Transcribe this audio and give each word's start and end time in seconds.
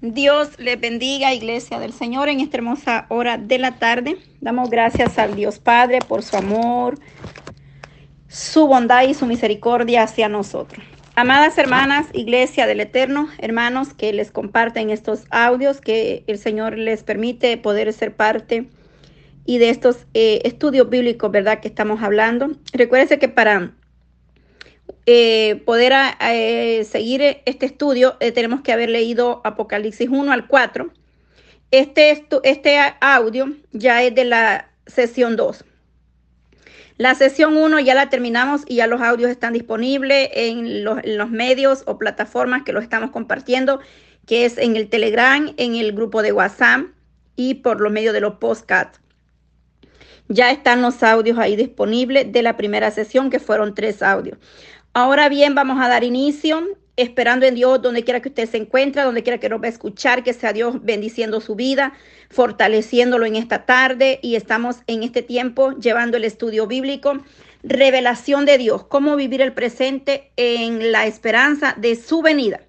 Dios 0.00 0.60
les 0.60 0.80
bendiga, 0.80 1.34
iglesia 1.34 1.80
del 1.80 1.92
Señor, 1.92 2.28
en 2.28 2.38
esta 2.38 2.56
hermosa 2.56 3.06
hora 3.08 3.36
de 3.36 3.58
la 3.58 3.80
tarde. 3.80 4.16
Damos 4.40 4.70
gracias 4.70 5.18
al 5.18 5.34
Dios 5.34 5.58
Padre 5.58 5.98
por 6.06 6.22
su 6.22 6.36
amor, 6.36 7.00
su 8.28 8.68
bondad 8.68 9.08
y 9.08 9.14
su 9.14 9.26
misericordia 9.26 10.04
hacia 10.04 10.28
nosotros. 10.28 10.84
Amadas 11.16 11.58
hermanas, 11.58 12.06
iglesia 12.12 12.68
del 12.68 12.78
Eterno, 12.78 13.28
hermanos 13.38 13.92
que 13.92 14.12
les 14.12 14.30
comparten 14.30 14.90
estos 14.90 15.24
audios, 15.30 15.80
que 15.80 16.22
el 16.28 16.38
Señor 16.38 16.78
les 16.78 17.02
permite 17.02 17.56
poder 17.56 17.92
ser 17.92 18.14
parte 18.14 18.68
y 19.44 19.58
de 19.58 19.70
estos 19.70 20.06
eh, 20.14 20.42
estudios 20.44 20.88
bíblicos, 20.88 21.32
¿verdad? 21.32 21.58
Que 21.58 21.66
estamos 21.66 22.04
hablando. 22.04 22.52
Recuérdense 22.72 23.18
que 23.18 23.28
para 23.28 23.72
eh, 25.10 25.62
poder 25.64 25.94
eh, 26.20 26.84
seguir 26.84 27.22
este 27.46 27.64
estudio, 27.64 28.18
eh, 28.20 28.30
tenemos 28.30 28.60
que 28.60 28.72
haber 28.72 28.90
leído 28.90 29.40
Apocalipsis 29.42 30.10
1 30.10 30.30
al 30.30 30.46
4. 30.46 30.92
Este, 31.70 32.26
este 32.42 32.78
audio 33.00 33.54
ya 33.72 34.02
es 34.02 34.14
de 34.14 34.26
la 34.26 34.70
sesión 34.86 35.36
2. 35.36 35.64
La 36.98 37.14
sesión 37.14 37.56
1 37.56 37.80
ya 37.80 37.94
la 37.94 38.10
terminamos 38.10 38.64
y 38.66 38.74
ya 38.76 38.86
los 38.86 39.00
audios 39.00 39.30
están 39.30 39.54
disponibles 39.54 40.28
en 40.34 40.84
los, 40.84 41.30
medios 41.30 41.84
o 41.86 41.96
plataformas 41.96 42.64
que 42.64 42.74
los 42.74 42.82
estamos 42.82 43.10
compartiendo, 43.10 43.80
que 44.26 44.44
es 44.44 44.58
en 44.58 44.76
el 44.76 44.90
Telegram, 44.90 45.54
en 45.56 45.76
el 45.76 45.92
grupo 45.92 46.20
de 46.20 46.32
WhatsApp 46.32 46.82
y 47.34 47.54
por 47.54 47.80
los 47.80 47.90
medios 47.90 48.12
de 48.12 48.20
los 48.20 48.34
podcasts. 48.34 49.00
Ya 50.30 50.50
están 50.50 50.82
los 50.82 51.02
audios 51.02 51.38
ahí 51.38 51.56
disponibles 51.56 52.30
de 52.30 52.42
la 52.42 52.58
primera 52.58 52.90
sesión, 52.90 53.30
que 53.30 53.40
fueron 53.40 53.74
tres 53.74 54.02
audios. 54.02 54.36
Ahora 55.00 55.28
bien, 55.28 55.54
vamos 55.54 55.80
a 55.80 55.86
dar 55.86 56.02
inicio, 56.02 56.60
esperando 56.96 57.46
en 57.46 57.54
Dios 57.54 57.80
donde 57.80 58.02
quiera 58.02 58.20
que 58.20 58.30
usted 58.30 58.50
se 58.50 58.56
encuentre, 58.56 59.02
donde 59.02 59.22
quiera 59.22 59.38
que 59.38 59.48
nos 59.48 59.62
va 59.62 59.66
a 59.66 59.68
escuchar, 59.68 60.24
que 60.24 60.32
sea 60.32 60.52
Dios 60.52 60.82
bendiciendo 60.82 61.40
su 61.40 61.54
vida, 61.54 61.92
fortaleciéndolo 62.30 63.24
en 63.24 63.36
esta 63.36 63.64
tarde 63.64 64.18
y 64.24 64.34
estamos 64.34 64.78
en 64.88 65.04
este 65.04 65.22
tiempo 65.22 65.70
llevando 65.78 66.16
el 66.16 66.24
estudio 66.24 66.66
bíblico, 66.66 67.16
revelación 67.62 68.44
de 68.44 68.58
Dios, 68.58 68.86
cómo 68.86 69.14
vivir 69.14 69.40
el 69.40 69.52
presente 69.52 70.32
en 70.36 70.90
la 70.90 71.06
esperanza 71.06 71.76
de 71.78 71.94
su 71.94 72.20
venida. 72.20 72.62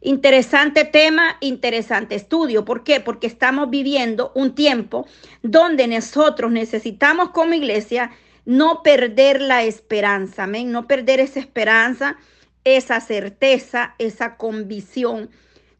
Interesante 0.00 0.84
tema, 0.84 1.36
interesante 1.40 2.14
estudio. 2.14 2.64
¿Por 2.64 2.84
qué? 2.84 3.00
Porque 3.00 3.26
estamos 3.26 3.70
viviendo 3.70 4.30
un 4.36 4.54
tiempo 4.54 5.08
donde 5.42 5.88
nosotros 5.88 6.52
necesitamos 6.52 7.30
como 7.30 7.54
iglesia 7.54 8.12
no 8.46 8.82
perder 8.82 9.40
la 9.42 9.64
esperanza, 9.64 10.44
amén, 10.44 10.70
no 10.72 10.86
perder 10.86 11.20
esa 11.20 11.40
esperanza, 11.40 12.16
esa 12.64 13.00
certeza, 13.00 13.94
esa 13.98 14.36
convicción 14.36 15.30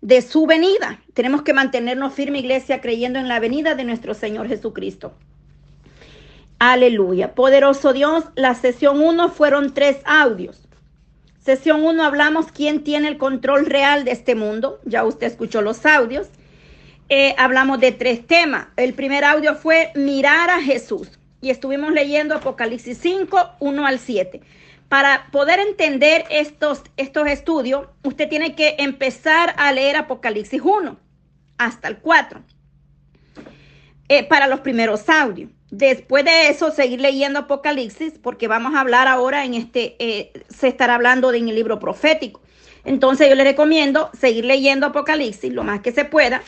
de 0.03 0.21
su 0.21 0.47
venida. 0.47 1.01
Tenemos 1.15 1.43
que 1.43 1.53
mantenernos 1.53 2.13
firme, 2.13 2.41
iglesia, 2.41 2.81
creyendo 2.81 3.19
en 3.19 3.29
la 3.29 3.41
venida 3.41 3.77
de 3.77 3.85
nuestro 3.85 4.15
Señor 4.15 4.49
Jesucristo. 4.49 5.15
Aleluya. 6.59 7.35
Poderoso 7.35 7.93
Dios, 7.93 8.25
la 8.35 8.55
sesión 8.55 9.01
1 9.01 9.29
fueron 9.31 9.73
tres 9.73 9.99
audios. 10.05 10.69
Sesión 11.39 11.85
1 11.85 12.03
hablamos 12.03 12.51
quién 12.51 12.83
tiene 12.83 13.07
el 13.09 13.19
control 13.19 13.67
real 13.67 14.05
de 14.05 14.11
este 14.11 14.35
mundo. 14.35 14.81
Ya 14.85 15.05
usted 15.05 15.29
escuchó 15.29 15.63
los 15.63 15.87
audios. 15.87 16.29
Eh, 17.09 17.37
hablamos 17.39 17.79
de 17.79 17.93
tres 17.93 18.27
temas. 18.27 18.67
El 18.77 18.95
primer 18.95 19.23
audio 19.25 19.55
fue 19.55 19.93
mirar 19.95 20.51
a 20.51 20.61
Jesús 20.61 21.16
y 21.41 21.51
estuvimos 21.51 21.93
leyendo 21.93 22.35
Apocalipsis 22.35 22.99
5, 22.99 23.51
1 23.61 23.87
al 23.87 23.99
7. 23.99 24.41
Para 24.89 25.29
poder 25.33 25.59
entender 25.59 26.25
estos, 26.31 26.83
estos 26.97 27.27
estudios, 27.27 27.89
usted 28.05 28.29
tiene 28.29 28.55
que 28.55 28.77
empezar 28.79 29.55
a 29.59 29.73
leer 29.73 29.97
Apocalipsis 29.97 30.61
1 30.63 30.97
hasta 31.59 31.89
el 31.89 31.99
4 31.99 32.41
eh, 34.09 34.25
para 34.25 34.47
los 34.47 34.61
primeros 34.61 35.09
audios. 35.09 35.51
Después 35.71 36.25
de 36.25 36.49
eso, 36.49 36.71
seguir 36.71 37.01
leyendo 37.01 37.41
Apocalipsis, 37.41 38.15
porque 38.23 38.47
vamos 38.47 38.75
a 38.75 38.81
hablar 38.81 39.09
ahora 39.09 39.45
en 39.45 39.55
este, 39.55 39.97
eh, 39.99 40.33
se 40.49 40.69
estará 40.69 40.95
hablando 40.95 41.33
de 41.33 41.39
en 41.39 41.49
el 41.49 41.57
libro 41.57 41.81
profético. 41.81 42.41
Entonces 42.85 43.29
yo 43.29 43.35
le 43.35 43.43
recomiendo 43.43 44.11
seguir 44.19 44.45
leyendo 44.45 44.87
Apocalipsis 44.87 45.53
lo 45.53 45.65
más 45.65 45.81
que 45.81 45.91
se 45.91 46.05
pueda 46.05 46.43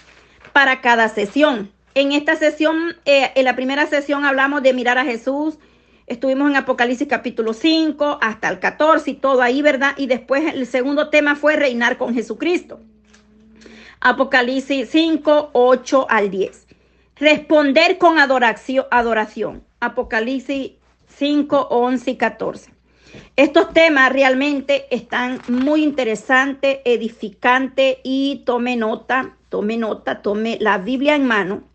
para 0.52 0.80
cada 0.80 1.08
sesión. 1.08 1.72
En 1.94 2.12
esta 2.12 2.36
sesión, 2.36 2.96
eh, 3.04 3.32
en 3.34 3.44
la 3.44 3.56
primera 3.56 3.86
sesión 3.86 4.24
hablamos 4.24 4.62
de 4.62 4.72
mirar 4.72 4.98
a 4.98 5.04
Jesús. 5.04 5.58
Estuvimos 6.06 6.50
en 6.50 6.56
Apocalipsis 6.56 7.08
capítulo 7.08 7.52
5 7.52 8.18
hasta 8.20 8.48
el 8.48 8.58
14 8.60 9.10
y 9.10 9.14
todo 9.14 9.42
ahí, 9.42 9.62
¿verdad? 9.62 9.94
Y 9.96 10.06
después 10.06 10.54
el 10.54 10.66
segundo 10.66 11.10
tema 11.10 11.34
fue 11.34 11.56
reinar 11.56 11.98
con 11.98 12.14
Jesucristo. 12.14 12.80
Apocalipsis 14.00 14.88
5, 14.90 15.50
8 15.52 16.06
al 16.08 16.30
10. 16.30 16.66
Responder 17.16 17.98
con 17.98 18.18
adoración. 18.18 18.86
adoración. 18.90 19.64
Apocalipsis 19.80 20.72
5, 21.08 21.68
11 21.70 22.10
y 22.10 22.16
14. 22.16 22.72
Estos 23.34 23.72
temas 23.72 24.12
realmente 24.12 24.86
están 24.94 25.40
muy 25.48 25.82
interesantes, 25.82 26.78
edificantes 26.84 27.96
y 28.04 28.42
tome 28.44 28.76
nota, 28.76 29.36
tome 29.48 29.76
nota, 29.78 30.22
tome 30.22 30.58
la 30.60 30.78
Biblia 30.78 31.16
en 31.16 31.26
mano 31.26 31.67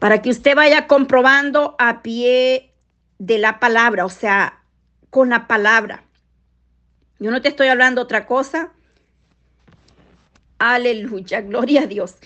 para 0.00 0.22
que 0.22 0.30
usted 0.30 0.56
vaya 0.56 0.88
comprobando 0.88 1.76
a 1.78 2.02
pie 2.02 2.72
de 3.18 3.38
la 3.38 3.60
palabra, 3.60 4.06
o 4.06 4.08
sea, 4.08 4.62
con 5.10 5.28
la 5.28 5.46
palabra. 5.46 6.02
Yo 7.20 7.30
no 7.30 7.42
te 7.42 7.50
estoy 7.50 7.68
hablando 7.68 8.00
otra 8.00 8.26
cosa. 8.26 8.72
Aleluya, 10.58 11.40
gloria 11.42 11.82
a 11.82 11.86
Dios. 11.86 12.16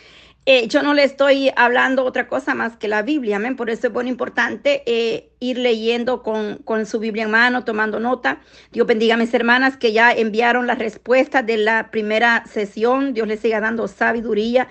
Eh, 0.46 0.68
yo 0.68 0.82
no 0.82 0.94
le 0.94 1.04
estoy 1.04 1.50
hablando 1.56 2.04
otra 2.04 2.28
cosa 2.28 2.54
más 2.54 2.76
que 2.76 2.86
la 2.86 3.02
Biblia, 3.02 3.36
amén. 3.36 3.56
Por 3.56 3.70
eso 3.70 3.88
es 3.88 3.92
muy 3.92 4.08
importante 4.08 4.82
eh, 4.86 5.32
ir 5.40 5.58
leyendo 5.58 6.22
con, 6.22 6.58
con, 6.58 6.86
su 6.86 7.00
Biblia 7.00 7.24
en 7.24 7.30
mano, 7.30 7.64
tomando 7.64 7.98
nota. 7.98 8.40
Dios 8.70 8.86
bendiga 8.86 9.14
a 9.14 9.18
mis 9.18 9.34
hermanas 9.34 9.76
que 9.78 9.92
ya 9.92 10.12
enviaron 10.12 10.68
las 10.68 10.78
respuestas 10.78 11.44
de 11.44 11.56
la 11.56 11.90
primera 11.90 12.44
sesión. 12.46 13.14
Dios 13.14 13.26
les 13.26 13.40
siga 13.40 13.60
dando 13.60 13.88
sabiduría 13.88 14.68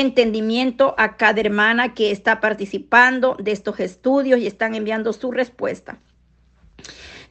entendimiento 0.00 0.94
a 0.98 1.16
cada 1.16 1.40
hermana 1.40 1.94
que 1.94 2.10
está 2.10 2.40
participando 2.40 3.36
de 3.38 3.52
estos 3.52 3.80
estudios 3.80 4.40
y 4.40 4.46
están 4.46 4.74
enviando 4.74 5.12
su 5.12 5.30
respuesta. 5.30 5.98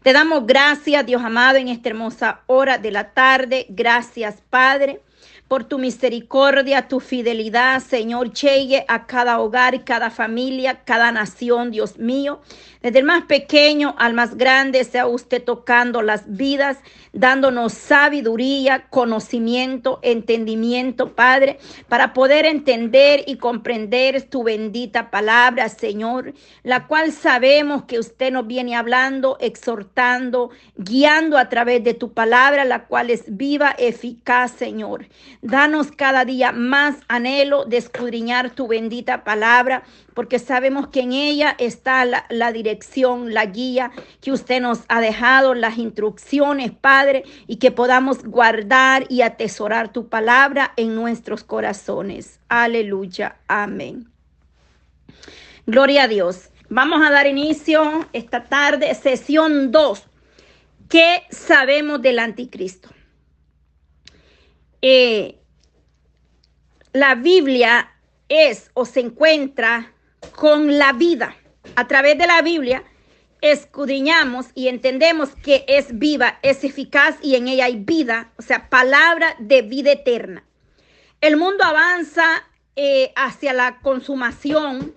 Te 0.01 0.13
damos 0.13 0.45
gracias, 0.45 1.05
Dios 1.05 1.21
amado, 1.23 1.57
en 1.57 1.69
esta 1.69 1.89
hermosa 1.89 2.41
hora 2.47 2.77
de 2.77 2.91
la 2.91 3.13
tarde. 3.13 3.65
Gracias, 3.69 4.41
Padre 4.49 5.01
por 5.53 5.65
tu 5.65 5.77
misericordia, 5.77 6.87
tu 6.87 6.99
fidelidad, 6.99 7.79
Señor, 7.79 8.33
llegue 8.33 8.85
a 8.87 9.05
cada 9.05 9.39
hogar, 9.39 9.83
cada 9.83 10.09
familia, 10.09 10.81
cada 10.83 11.11
nación, 11.11 11.69
Dios 11.69 11.99
mío. 11.99 12.41
Desde 12.81 12.99
el 12.99 13.05
más 13.05 13.25
pequeño 13.25 13.95
al 13.99 14.13
más 14.13 14.35
grande, 14.35 14.83
sea 14.83 15.05
usted 15.05 15.43
tocando 15.43 16.01
las 16.01 16.23
vidas, 16.35 16.79
dándonos 17.13 17.71
sabiduría, 17.73 18.87
conocimiento, 18.89 19.99
entendimiento, 20.01 21.13
Padre, 21.13 21.59
para 21.87 22.13
poder 22.13 22.45
entender 22.45 23.23
y 23.25 23.37
comprender 23.37 24.23
tu 24.23 24.43
bendita 24.43 25.11
palabra, 25.11 25.69
Señor, 25.69 26.33
la 26.63 26.87
cual 26.87 27.11
sabemos 27.11 27.83
que 27.83 27.99
usted 27.99 28.33
nos 28.33 28.47
viene 28.47 28.75
hablando, 28.75 29.37
exhortando, 29.39 30.49
guiando 30.75 31.37
a 31.37 31.47
través 31.47 31.83
de 31.83 31.93
tu 31.93 32.11
palabra, 32.11 32.65
la 32.65 32.85
cual 32.85 33.11
es 33.11 33.23
viva, 33.27 33.75
eficaz, 33.77 34.51
Señor. 34.51 35.05
Danos 35.45 35.91
cada 35.91 36.23
día 36.23 36.53
más 36.53 36.95
anhelo 37.09 37.65
de 37.65 37.75
escudriñar 37.75 38.51
tu 38.51 38.65
bendita 38.69 39.25
palabra, 39.25 39.83
porque 40.13 40.39
sabemos 40.39 40.87
que 40.87 41.01
en 41.01 41.11
ella 41.11 41.53
está 41.59 42.05
la, 42.05 42.51
dirección, 42.53 43.33
la 43.33 43.47
guía 43.47 43.91
que 44.21 44.31
usted 44.31 44.61
nos 44.61 44.83
ha 44.87 45.01
dejado, 45.01 45.53
las 45.53 45.77
instrucciones, 45.77 46.71
Padre, 46.71 47.25
y 47.45 47.57
que 47.57 47.71
podamos 47.71 48.23
guardar 48.23 49.05
y 49.09 49.21
atesorar 49.21 49.91
tu 49.91 50.07
palabra 50.07 50.71
en 50.77 50.95
nuestros 50.95 51.43
corazones. 51.43 52.39
Aleluya. 52.47 53.35
Amén. 53.49 54.09
Gloria 55.65 56.03
a 56.03 56.07
Dios. 56.07 56.51
Vamos 56.69 57.05
a 57.05 57.11
dar 57.11 57.27
inicio 57.27 58.07
esta 58.13 58.45
tarde, 58.45 58.95
sesión 58.95 59.73
2. 59.73 60.03
¿Qué 60.87 61.23
sabemos 61.31 62.01
del 62.01 62.19
anticristo? 62.19 62.87
Eh, 64.85 65.39
la 66.91 67.15
Biblia 67.15 67.89
es 68.27 68.69
o 68.73 68.83
se 68.83 68.99
encuentra 68.99 69.93
con 70.35 70.77
la 70.77 70.91
vida. 70.91 71.37
A 71.77 71.87
través 71.87 72.17
de 72.17 72.27
la 72.27 72.41
Biblia 72.41 72.83
escudriñamos 73.39 74.47
y 74.55 74.67
entendemos 74.67 75.29
que 75.37 75.63
es 75.69 75.97
viva, 75.97 76.37
es 76.41 76.65
eficaz 76.65 77.15
y 77.21 77.35
en 77.35 77.47
ella 77.47 77.65
hay 77.65 77.77
vida, 77.77 78.33
o 78.37 78.41
sea, 78.41 78.69
palabra 78.69 79.37
de 79.39 79.61
vida 79.61 79.93
eterna. 79.93 80.43
El 81.21 81.37
mundo 81.37 81.63
avanza 81.63 82.25
eh, 82.75 83.13
hacia 83.15 83.53
la 83.53 83.79
consumación 83.79 84.93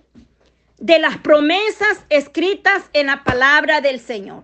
de 0.79 0.99
las 0.99 1.17
promesas 1.19 2.03
escritas 2.09 2.89
en 2.91 3.07
la 3.07 3.23
palabra 3.23 3.79
del 3.79 4.01
Señor. 4.01 4.43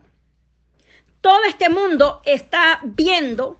Todo 1.19 1.43
este 1.43 1.67
mundo 1.67 2.21
está 2.23 2.79
viendo 2.83 3.59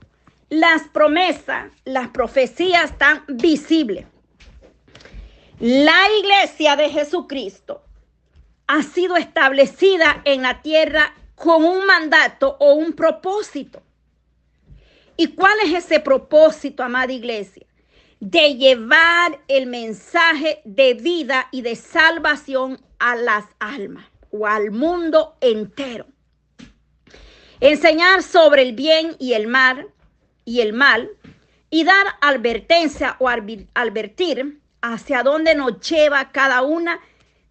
las 0.54 0.88
promesas, 0.90 1.72
las 1.84 2.10
profecías 2.10 2.92
están 2.92 3.24
visibles. 3.28 4.06
La 5.60 6.00
iglesia 6.20 6.76
de 6.76 6.92
Jesucristo 6.92 7.84
ha 8.68 8.84
sido 8.84 9.18
establecida 9.18 10.22
en 10.26 10.44
la 10.44 10.62
tierra 10.62 11.16
con 11.34 11.64
un 11.64 11.88
mandato 11.88 12.56
o 12.60 12.76
un 12.76 12.94
propósito. 12.94 13.82
¿Y 15.18 15.30
cuál 15.30 15.58
es 15.66 15.74
ese 15.86 16.00
propósito, 16.00 16.84
amada 16.84 17.12
iglesia? 17.12 17.66
De 18.20 18.54
llevar 18.54 19.40
el 19.48 19.66
mensaje 19.66 20.62
de 20.66 20.94
vida 20.94 21.48
y 21.52 21.64
de 21.64 21.76
salvación 21.76 22.80
a 23.00 23.16
las 23.16 23.46
almas 23.58 24.06
o 24.30 24.46
al 24.46 24.70
mundo 24.70 25.36
entero. 25.42 26.06
Enseñar 27.60 28.22
sobre 28.22 28.62
el 28.62 28.74
bien 28.74 29.16
y 29.18 29.34
el 29.34 29.48
mal 29.48 29.90
y 30.46 30.62
el 30.62 30.74
mal 30.74 31.10
y 31.70 31.84
dar 31.84 32.06
advertencia 32.22 33.16
o 33.20 33.30
advertir 33.30 34.62
hacia 34.82 35.24
dónde 35.24 35.56
nos 35.56 35.80
lleva 35.80 36.32
cada 36.32 36.62
una 36.62 37.00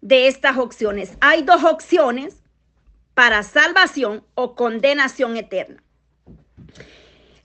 de 0.01 0.27
estas 0.27 0.57
opciones. 0.57 1.17
Hay 1.19 1.43
dos 1.43 1.63
opciones 1.63 2.37
para 3.13 3.43
salvación 3.43 4.23
o 4.35 4.55
condenación 4.55 5.37
eterna. 5.37 5.83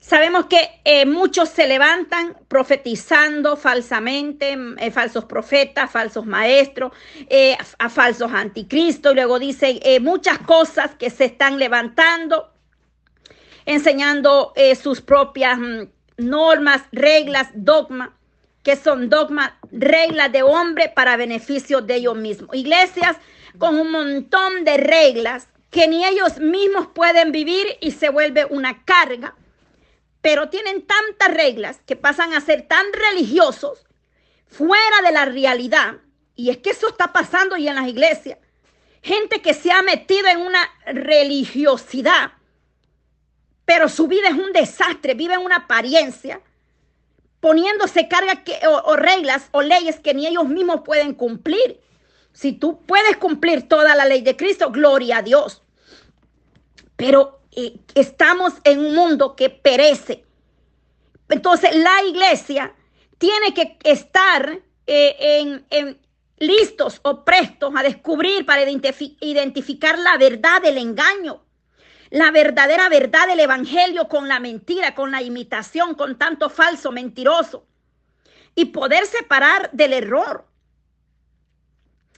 Sabemos 0.09 0.45
que 0.45 0.81
eh, 0.85 1.05
muchos 1.05 1.49
se 1.49 1.67
levantan 1.67 2.35
profetizando 2.47 3.55
falsamente, 3.55 4.57
eh, 4.79 4.89
falsos 4.89 5.25
profetas, 5.25 5.91
falsos 5.91 6.25
maestros, 6.25 6.93
eh, 7.29 7.55
a 7.77 7.89
falsos 7.89 8.31
anticristos, 8.31 9.11
y 9.11 9.15
luego 9.15 9.37
dicen 9.37 9.79
muchas 10.01 10.39
cosas 10.39 10.95
que 10.95 11.11
se 11.11 11.25
están 11.25 11.59
levantando, 11.59 12.48
enseñando 13.69 14.53
sus 14.81 15.01
propias 15.01 15.59
mm, 15.59 15.83
normas, 16.17 16.81
reglas, 16.91 17.49
dogmas 17.53 18.09
que 18.63 18.75
son 18.75 19.09
dogmas, 19.09 19.53
reglas 19.71 20.31
de 20.31 20.43
hombre 20.43 20.91
para 20.93 21.17
beneficio 21.17 21.81
de 21.81 21.95
ellos 21.95 22.15
mismos. 22.15 22.55
Iglesias 22.55 23.17
con 23.57 23.79
un 23.79 23.91
montón 23.91 24.65
de 24.65 24.77
reglas 24.77 25.47
que 25.69 25.87
ni 25.87 26.05
ellos 26.05 26.39
mismos 26.39 26.87
pueden 26.87 27.31
vivir 27.31 27.65
y 27.79 27.91
se 27.91 28.09
vuelve 28.09 28.45
una 28.45 28.83
carga, 28.85 29.35
pero 30.21 30.49
tienen 30.49 30.85
tantas 30.85 31.33
reglas 31.33 31.79
que 31.85 31.95
pasan 31.95 32.33
a 32.33 32.41
ser 32.41 32.63
tan 32.63 32.85
religiosos 32.91 33.85
fuera 34.47 35.01
de 35.05 35.11
la 35.11 35.25
realidad. 35.25 35.97
Y 36.35 36.49
es 36.49 36.57
que 36.57 36.71
eso 36.71 36.89
está 36.89 37.13
pasando 37.13 37.55
y 37.55 37.67
en 37.67 37.75
las 37.75 37.87
iglesias. 37.87 38.39
Gente 39.01 39.41
que 39.41 39.53
se 39.53 39.71
ha 39.71 39.81
metido 39.81 40.27
en 40.27 40.39
una 40.39 40.69
religiosidad, 40.87 42.33
pero 43.69 43.87
su 43.87 44.07
vida 44.07 44.29
es 44.29 44.33
un 44.33 44.51
desastre, 44.51 45.13
vive 45.13 45.35
en 45.35 45.41
una 45.41 45.57
apariencia 45.57 46.41
poniéndose 47.39 48.07
cargas 48.07 48.39
o, 48.83 48.95
reglas 48.95 49.47
o 49.51 49.61
leyes 49.61 49.99
que 49.99 50.15
ni 50.15 50.25
ellos 50.25 50.47
mismos 50.47 50.81
pueden 50.83 51.13
cumplir. 51.13 51.79
Si 52.33 52.53
tú 52.53 52.81
puedes 52.87 53.17
cumplir 53.17 53.67
toda 53.69 53.95
la 53.95 54.05
ley 54.05 54.23
de 54.23 54.35
Cristo, 54.35 54.71
gloria 54.71 55.17
a 55.17 55.21
Dios. 55.21 55.61
Pero 56.95 57.41
eh, 57.51 57.75
estamos 57.93 58.53
en 58.63 58.79
un 58.79 58.95
mundo 58.95 59.35
que 59.35 59.51
perece. 59.51 60.25
Entonces 61.29 61.75
la 61.75 62.01
iglesia 62.07 62.73
tiene 63.19 63.53
que 63.53 63.77
estar 63.83 64.61
eh, 64.87 65.61
en, 65.69 65.99
listos 66.39 67.01
o 67.03 67.23
prestos 67.23 67.71
a 67.77 67.83
descubrir 67.83 68.47
para 68.47 68.63
identificar 68.67 69.99
la 69.99 70.17
verdad 70.17 70.59
del 70.59 70.79
engaño 70.79 71.43
la 72.09 72.31
verdadera 72.31 72.89
verdad 72.89 73.27
del 73.27 73.39
Evangelio 73.39 74.07
con 74.07 74.27
la 74.27 74.39
mentira, 74.39 74.95
con 74.95 75.11
la 75.11 75.21
imitación, 75.21 75.95
con 75.95 76.17
tanto 76.17 76.49
falso, 76.49 76.91
mentiroso. 76.91 77.65
Y 78.55 78.65
poder 78.65 79.05
separar 79.05 79.69
del 79.71 79.93
error. 79.93 80.45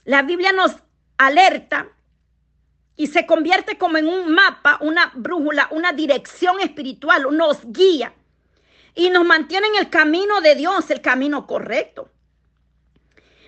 La 0.04 0.22
Biblia 0.22 0.52
nos 0.52 0.76
alerta 1.18 1.88
y 2.96 3.06
se 3.08 3.26
convierte 3.26 3.78
como 3.78 3.98
en 3.98 4.08
un 4.08 4.32
mapa, 4.32 4.78
una 4.80 5.12
brújula, 5.14 5.68
una 5.70 5.92
dirección 5.92 6.60
espiritual, 6.60 7.26
nos 7.36 7.60
guía 7.64 8.14
y 8.94 9.10
nos 9.10 9.24
mantiene 9.24 9.68
en 9.68 9.76
el 9.76 9.90
camino 9.90 10.40
de 10.40 10.54
Dios, 10.54 10.90
el 10.90 11.00
camino 11.00 11.46
correcto. 11.46 12.10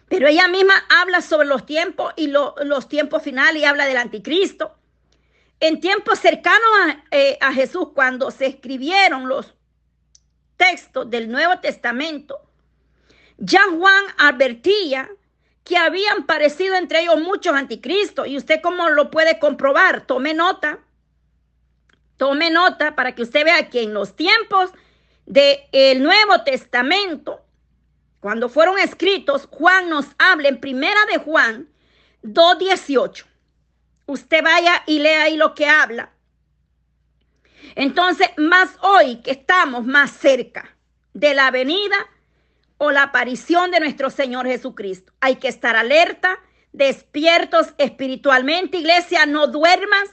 Pero 0.08 0.28
ella 0.28 0.46
misma 0.48 0.74
habla 1.00 1.22
sobre 1.22 1.48
los 1.48 1.66
tiempos 1.66 2.12
y 2.16 2.28
los 2.28 2.88
tiempos 2.88 3.22
finales 3.22 3.62
y 3.62 3.64
habla 3.64 3.86
del 3.86 3.96
anticristo 3.96 4.76
en 5.66 5.80
tiempos 5.80 6.18
cercanos 6.18 6.60
eh, 7.10 7.38
a, 7.40 7.50
Jesús, 7.54 7.88
cuando 7.94 8.30
se 8.30 8.44
escribieron 8.44 9.28
los 9.28 9.54
textos 10.58 11.08
del 11.08 11.30
Nuevo 11.30 11.58
Testamento, 11.60 12.38
ya 13.38 13.62
Juan 13.70 14.04
advertía 14.18 15.10
que 15.64 15.78
habían 15.78 16.26
parecido 16.26 16.74
entre 16.74 17.00
ellos 17.00 17.18
muchos 17.18 17.54
anticristos. 17.54 18.26
Y 18.28 18.36
usted 18.36 18.60
cómo 18.60 18.90
lo 18.90 19.10
puede 19.10 19.38
comprobar, 19.38 20.02
tome 20.06 20.34
nota, 20.34 20.80
tome 22.18 22.50
nota 22.50 22.94
para 22.94 23.14
que 23.14 23.22
usted 23.22 23.46
vea 23.46 23.70
que 23.70 23.84
en 23.84 23.94
los 23.94 24.14
tiempos 24.14 24.70
del 25.24 26.02
Nuevo 26.02 26.42
Testamento, 26.44 27.40
cuando 28.20 28.50
fueron 28.50 28.78
escritos, 28.78 29.48
Juan 29.50 29.88
nos 29.88 30.08
habla 30.18 30.48
en 30.48 30.60
primera 30.60 31.00
de 31.10 31.16
Juan 31.16 31.70
2.18 32.22 33.24
usted 34.06 34.42
vaya 34.42 34.82
y 34.86 34.98
lea 34.98 35.24
ahí 35.24 35.36
lo 35.36 35.54
que 35.54 35.66
habla. 35.66 36.10
Entonces, 37.74 38.30
más 38.36 38.76
hoy 38.82 39.16
que 39.16 39.32
estamos 39.32 39.84
más 39.84 40.10
cerca 40.10 40.76
de 41.12 41.34
la 41.34 41.50
venida 41.50 41.96
o 42.78 42.90
la 42.90 43.04
aparición 43.04 43.70
de 43.70 43.80
nuestro 43.80 44.10
Señor 44.10 44.46
Jesucristo, 44.46 45.12
hay 45.20 45.36
que 45.36 45.48
estar 45.48 45.76
alerta, 45.76 46.38
despiertos 46.72 47.74
espiritualmente. 47.78 48.78
Iglesia, 48.78 49.26
no 49.26 49.46
duermas, 49.46 50.10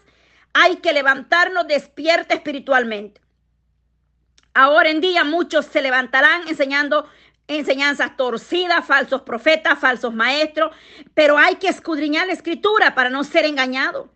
hay 0.53 0.77
que 0.77 0.93
levantarnos 0.93 1.67
despierta 1.67 2.35
espiritualmente. 2.35 3.21
Ahora 4.53 4.89
en 4.89 4.99
día 5.01 5.23
muchos 5.23 5.65
se 5.65 5.81
levantarán 5.81 6.47
enseñando 6.47 7.07
enseñanzas 7.55 8.15
torcidas, 8.17 8.85
falsos 8.85 9.21
profetas, 9.21 9.79
falsos 9.79 10.13
maestros, 10.13 10.75
pero 11.13 11.37
hay 11.37 11.55
que 11.55 11.67
escudriñar 11.67 12.27
la 12.27 12.33
escritura 12.33 12.95
para 12.95 13.09
no 13.09 13.23
ser 13.23 13.45
engañado. 13.45 14.09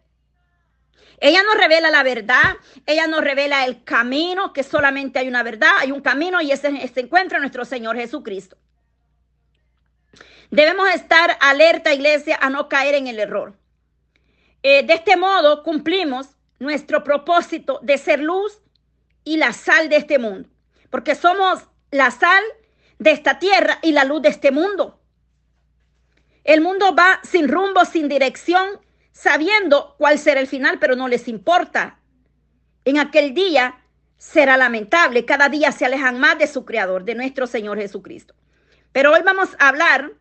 Ella 1.20 1.44
nos 1.44 1.56
revela 1.58 1.90
la 1.90 2.04
verdad, 2.04 2.58
ella 2.86 3.08
nos 3.08 3.22
revela 3.22 3.66
el 3.66 3.84
camino, 3.84 4.54
que 4.54 4.64
solamente 4.64 5.20
hay 5.20 5.28
una 5.28 5.44
verdad, 5.44 5.72
hay 5.80 5.92
un 5.92 6.02
camino 6.02 6.42
y 6.42 6.52
ese, 6.52 6.88
se 6.88 7.00
encuentra 7.00 7.40
nuestro 7.40 7.64
Señor 7.66 7.96
Jesucristo. 7.96 8.58
Debemos 10.52 10.90
estar 10.90 11.38
alerta, 11.42 11.94
iglesia, 11.94 12.38
a 12.42 12.50
no 12.50 12.70
caer 12.70 12.96
en 12.96 13.08
el 13.08 13.20
error. 13.20 13.58
Eh, 14.62 14.84
de 14.84 14.94
este 14.94 15.16
modo 15.16 15.64
cumplimos 15.64 16.28
nuestro 16.60 17.04
propósito 17.04 17.80
de 17.82 17.98
ser 17.98 18.20
luz 18.20 18.62
y 19.24 19.38
la 19.38 19.54
sal 19.54 19.90
de 19.90 19.98
este 19.98 20.20
mundo, 20.20 20.50
porque 20.90 21.16
somos 21.16 21.68
la 21.92 22.12
sal 22.12 22.44
de 23.00 23.12
esta 23.12 23.40
tierra 23.40 23.80
y 23.82 23.92
la 23.92 24.04
luz 24.04 24.22
de 24.22 24.30
este 24.30 24.52
mundo. 24.52 25.00
El 26.44 26.62
mundo 26.62 26.96
va 26.96 27.20
sin 27.24 27.48
rumbo, 27.48 27.86
sin 27.86 28.08
dirección, 28.08 28.80
sabiendo 29.12 29.96
cuál 29.98 30.20
será 30.20 30.40
el 30.40 30.48
final, 30.48 30.78
pero 30.80 30.96
no 30.96 31.08
les 31.08 31.28
importa. 31.28 32.00
En 32.86 33.00
aquel 33.00 33.34
día 33.34 33.82
será 34.18 34.58
lamentable. 34.58 35.26
Cada 35.26 35.50
día 35.50 35.72
se 35.72 35.86
alejan 35.86 36.20
más 36.20 36.38
de 36.38 36.48
su 36.48 36.64
Creador, 36.66 37.04
de 37.04 37.16
nuestro 37.16 37.48
Señor 37.48 37.80
Jesucristo. 37.80 38.36
Pero 38.92 39.12
hoy 39.12 39.22
vamos 39.24 39.50
a 39.60 39.70
hablar 39.70 40.14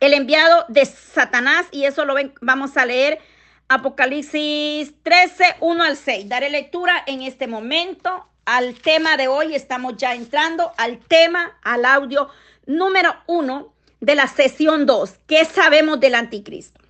el 0.00 0.14
enviado 0.14 0.64
de 0.68 0.86
Satanás 0.86 1.66
y 1.70 1.84
eso 1.84 2.04
lo 2.04 2.14
vamos 2.40 2.76
a 2.76 2.86
leer 2.86 3.20
Apocalipsis 3.68 4.94
13, 5.02 5.56
1 5.60 5.84
al 5.84 5.96
6. 5.96 6.28
Daré 6.28 6.50
lectura 6.50 7.04
en 7.06 7.22
este 7.22 7.46
momento 7.46 8.31
al 8.44 8.74
tema 8.74 9.16
de 9.16 9.28
hoy. 9.28 9.54
Estamos 9.54 9.96
ya 9.96 10.14
entrando 10.14 10.72
al 10.76 10.98
tema, 10.98 11.58
al 11.62 11.84
audio 11.84 12.28
número 12.66 13.14
uno 13.26 13.74
de 14.00 14.14
la 14.14 14.26
sesión 14.26 14.86
2. 14.86 15.14
¿Qué 15.26 15.44
sabemos 15.44 16.00
del 16.00 16.14
anticristo? 16.14 16.80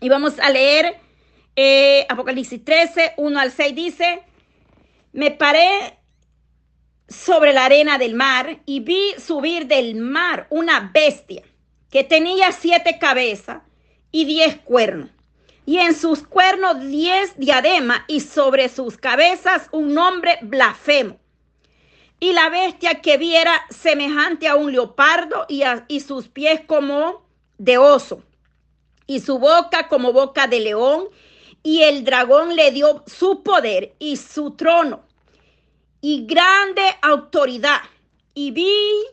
Y 0.00 0.08
vamos 0.08 0.38
a 0.38 0.50
leer 0.50 0.96
eh, 1.56 2.06
Apocalipsis 2.08 2.64
13, 2.64 3.14
1 3.16 3.40
al 3.40 3.52
6. 3.52 3.74
Dice, 3.74 4.22
me 5.12 5.30
paré 5.30 5.98
sobre 7.08 7.52
la 7.52 7.66
arena 7.66 7.98
del 7.98 8.14
mar 8.14 8.60
y 8.66 8.80
vi 8.80 9.14
subir 9.18 9.66
del 9.66 9.96
mar 9.96 10.46
una 10.50 10.90
bestia 10.92 11.42
que 11.90 12.04
tenía 12.04 12.52
siete 12.52 12.98
cabezas 12.98 13.62
y 14.10 14.24
diez 14.24 14.56
cuernos 14.56 15.10
y 15.64 15.78
en 15.78 15.94
sus 15.94 16.22
cuernos 16.22 16.80
diez 16.80 17.38
diademas 17.38 18.02
y 18.08 18.20
sobre 18.20 18.68
sus 18.68 18.96
cabezas 18.96 19.68
un 19.72 19.94
nombre 19.94 20.38
blasfemo. 20.42 21.18
Y 22.20 22.32
la 22.32 22.48
bestia 22.48 23.00
que 23.00 23.18
viera 23.18 23.52
semejante 23.70 24.46
a 24.48 24.54
un 24.54 24.72
leopardo 24.72 25.46
y, 25.48 25.62
y 25.88 26.00
sus 26.00 26.28
pies 26.28 26.60
como 26.66 27.24
de 27.58 27.78
oso 27.78 28.22
y 29.06 29.20
su 29.20 29.38
boca 29.38 29.88
como 29.88 30.12
boca 30.12 30.46
de 30.46 30.60
león 30.60 31.08
y 31.62 31.82
el 31.82 32.04
dragón 32.04 32.54
le 32.54 32.70
dio 32.70 33.04
su 33.06 33.42
poder 33.42 33.94
y 33.98 34.16
su 34.16 34.52
trono 34.52 35.02
y 36.04 36.26
grande 36.26 36.82
autoridad, 37.00 37.80
y 38.34 38.50
vi 38.50 39.04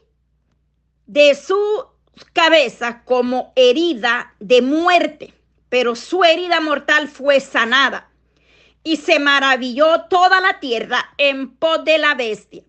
de 1.06 1.36
su 1.36 1.86
cabeza 2.34 3.04
como 3.06 3.54
herida 3.56 4.34
de 4.40 4.64
muerte, 4.64 5.34
pero 5.70 5.96
su 5.96 6.24
herida 6.24 6.60
mortal 6.60 7.08
fue 7.08 7.40
sanada. 7.40 8.10
Y 8.84 8.98
se 8.98 9.20
maravilló 9.20 10.06
toda 10.10 10.42
la 10.42 10.60
tierra 10.60 11.14
en 11.18 11.56
pos 11.56 11.84
de 11.84 11.98
la 11.98 12.16
bestia. 12.16 12.64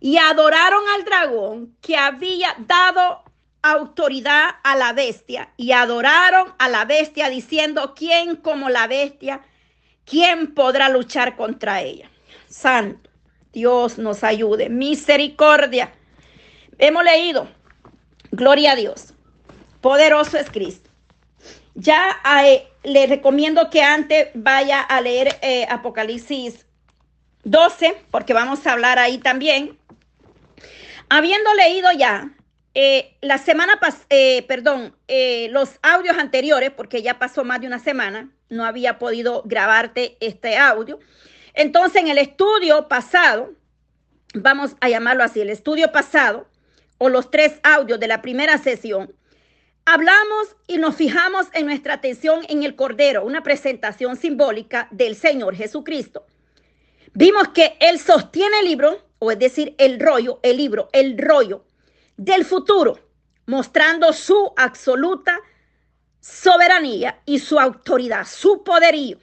Y 0.00 0.18
adoraron 0.18 0.82
al 0.94 1.04
dragón 1.04 1.76
que 1.80 1.96
había 1.96 2.54
dado 2.58 3.22
autoridad 3.62 4.56
a 4.62 4.76
la 4.76 4.92
bestia. 4.92 5.52
Y 5.56 5.72
adoraron 5.72 6.54
a 6.58 6.68
la 6.68 6.84
bestia 6.84 7.30
diciendo, 7.30 7.94
¿quién 7.94 8.36
como 8.36 8.68
la 8.68 8.86
bestia? 8.86 9.42
¿Quién 10.04 10.54
podrá 10.54 10.88
luchar 10.88 11.36
contra 11.36 11.82
ella? 11.82 12.10
Santo, 12.48 13.10
Dios 13.52 13.98
nos 13.98 14.24
ayude. 14.24 14.68
Misericordia. 14.68 15.92
Hemos 16.78 17.04
leído 17.04 17.48
Gloria 18.30 18.72
a 18.72 18.76
Dios. 18.76 19.14
Poderoso 19.80 20.36
es 20.36 20.50
Cristo. 20.50 20.87
Ya 21.80 22.20
eh, 22.44 22.66
le 22.82 23.06
recomiendo 23.06 23.70
que 23.70 23.82
antes 23.82 24.30
vaya 24.34 24.80
a 24.80 25.00
leer 25.00 25.38
eh, 25.42 25.64
Apocalipsis 25.70 26.66
12, 27.44 27.94
porque 28.10 28.34
vamos 28.34 28.66
a 28.66 28.72
hablar 28.72 28.98
ahí 28.98 29.18
también. 29.18 29.78
Habiendo 31.08 31.54
leído 31.54 31.92
ya 31.92 32.32
eh, 32.74 33.16
la 33.20 33.38
semana 33.38 33.78
pasada, 33.78 34.04
perdón, 34.48 34.96
los 35.50 35.78
audios 35.82 36.18
anteriores, 36.18 36.72
porque 36.72 37.00
ya 37.00 37.20
pasó 37.20 37.44
más 37.44 37.60
de 37.60 37.68
una 37.68 37.78
semana, 37.78 38.28
no 38.48 38.64
había 38.64 38.98
podido 38.98 39.42
grabarte 39.44 40.16
este 40.18 40.58
audio. 40.58 40.98
Entonces, 41.54 42.02
en 42.02 42.08
el 42.08 42.18
estudio 42.18 42.88
pasado, 42.88 43.52
vamos 44.34 44.74
a 44.80 44.88
llamarlo 44.88 45.22
así, 45.22 45.40
el 45.40 45.50
estudio 45.50 45.92
pasado, 45.92 46.48
o 46.98 47.08
los 47.08 47.30
tres 47.30 47.60
audios 47.62 48.00
de 48.00 48.08
la 48.08 48.20
primera 48.20 48.58
sesión, 48.58 49.14
hablamos 49.88 50.54
y 50.66 50.76
nos 50.76 50.96
fijamos 50.96 51.46
en 51.54 51.64
nuestra 51.64 51.94
atención 51.94 52.44
en 52.50 52.62
el 52.62 52.76
Cordero, 52.76 53.24
una 53.24 53.42
presentación 53.42 54.16
simbólica 54.16 54.86
del 54.90 55.16
Señor 55.16 55.56
Jesucristo. 55.56 56.26
Vimos 57.14 57.48
que 57.48 57.78
Él 57.80 57.98
sostiene 57.98 58.60
el 58.60 58.66
libro, 58.66 59.02
o 59.18 59.30
es 59.30 59.38
decir, 59.38 59.74
el 59.78 59.98
rollo, 59.98 60.40
el 60.42 60.58
libro, 60.58 60.90
el 60.92 61.16
rollo 61.16 61.64
del 62.18 62.44
futuro, 62.44 62.98
mostrando 63.46 64.12
su 64.12 64.52
absoluta 64.58 65.40
soberanía 66.20 67.22
y 67.24 67.38
su 67.38 67.58
autoridad, 67.58 68.26
su 68.26 68.62
poderío. 68.62 69.18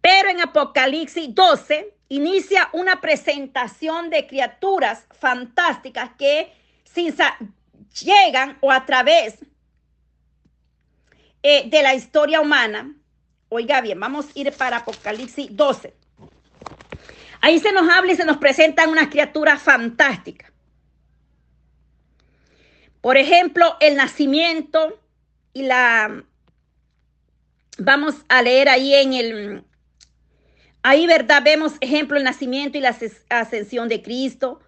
Pero 0.00 0.28
en 0.28 0.42
Apocalipsis 0.42 1.34
12 1.34 1.92
inicia 2.08 2.68
una 2.72 3.00
presentación 3.00 4.10
de 4.10 4.28
criaturas 4.28 5.06
fantásticas 5.10 6.10
que 6.16 6.52
sin 6.84 7.12
llegan 8.00 8.58
o 8.60 8.70
a 8.70 8.84
través 8.86 9.38
eh, 11.42 11.68
de 11.68 11.82
la 11.82 11.94
historia 11.94 12.40
humana. 12.40 12.94
Oiga 13.48 13.80
bien, 13.80 14.00
vamos 14.00 14.26
a 14.26 14.38
ir 14.38 14.52
para 14.52 14.78
Apocalipsis 14.78 15.48
12. 15.50 15.94
Ahí 17.40 17.58
se 17.58 17.72
nos 17.72 17.88
habla 17.88 18.12
y 18.12 18.16
se 18.16 18.24
nos 18.24 18.38
presentan 18.38 18.90
unas 18.90 19.08
criaturas 19.08 19.60
fantásticas. 19.60 20.52
Por 23.00 23.16
ejemplo, 23.16 23.76
el 23.80 23.96
nacimiento 23.96 25.00
y 25.52 25.62
la... 25.62 26.24
Vamos 27.78 28.14
a 28.28 28.42
leer 28.42 28.68
ahí 28.68 28.94
en 28.94 29.14
el 29.14 29.64
Ahí, 30.84 31.06
¿verdad? 31.06 31.42
Vemos 31.44 31.74
ejemplo 31.80 32.16
el 32.16 32.24
nacimiento 32.24 32.76
y 32.76 32.80
la 32.80 32.96
ascensión 33.28 33.88
de 33.88 34.02
Cristo. 34.02 34.60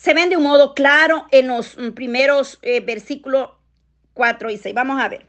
Se 0.00 0.14
ven 0.14 0.30
de 0.30 0.38
un 0.38 0.44
modo 0.44 0.72
claro 0.72 1.26
en 1.30 1.48
los 1.48 1.76
mm, 1.76 1.90
primeros 1.90 2.58
eh, 2.62 2.80
versículos 2.80 3.50
4 4.14 4.50
y 4.50 4.56
6. 4.56 4.74
Vamos 4.74 4.98
a 4.98 5.10
ver. 5.10 5.26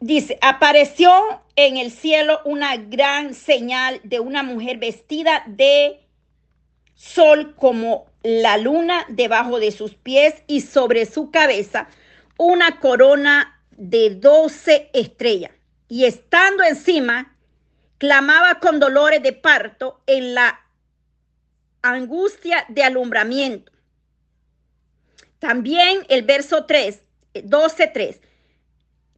Dice, 0.00 0.38
apareció 0.40 1.12
en 1.56 1.76
el 1.76 1.90
cielo 1.90 2.40
una 2.46 2.78
gran 2.78 3.34
señal 3.34 4.00
de 4.02 4.20
una 4.20 4.42
mujer 4.42 4.78
vestida 4.78 5.44
de 5.46 6.00
sol 6.94 7.54
como 7.54 8.06
la 8.22 8.56
luna 8.56 9.04
debajo 9.10 9.60
de 9.60 9.72
sus 9.72 9.94
pies 9.94 10.42
y 10.46 10.62
sobre 10.62 11.04
su 11.04 11.30
cabeza 11.30 11.86
una 12.38 12.80
corona 12.80 13.60
de 13.72 14.14
doce 14.14 14.88
estrellas. 14.94 15.52
Y 15.86 16.06
estando 16.06 16.64
encima 16.64 17.36
clamaba 17.98 18.58
con 18.58 18.80
dolores 18.80 19.22
de 19.22 19.34
parto 19.34 20.00
en 20.06 20.34
la 20.34 20.60
angustia 21.82 22.64
de 22.68 22.82
alumbramiento. 22.82 23.72
También 25.38 26.04
el 26.08 26.22
verso 26.22 26.66
3, 26.66 27.02
12, 27.44 27.86
3. 27.88 28.20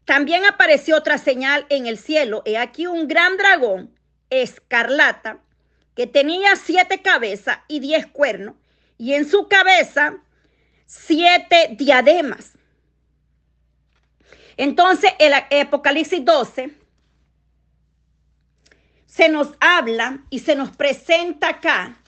También 0.05 0.45
apareció 0.45 0.97
otra 0.97 1.19
señal 1.19 1.67
en 1.69 1.87
el 1.87 1.99
cielo. 1.99 2.43
He 2.45 2.59
aquí 2.59 2.87
un 2.87 3.09
gran 3.09 3.37
dragón 3.37 3.95
escarlata 4.31 5.41
que 5.95 6.07
tenía 6.07 6.57
siete 6.57 7.03
cabezas 7.03 7.59
y 7.69 7.81
diez 7.81 8.07
cuernos, 8.07 8.55
y 8.99 9.15
en 9.15 9.29
su 9.29 9.49
cabeza 9.49 10.17
siete 10.87 11.75
diademas. 11.77 12.53
Entonces, 14.57 15.13
el 15.19 15.33
Apocalipsis 15.35 16.25
12 16.25 16.71
se 19.07 19.29
nos 19.29 19.55
habla 19.61 20.25
y 20.31 20.39
se 20.39 20.55
nos 20.55 20.77
presenta 20.77 21.49
acá, 21.49 22.02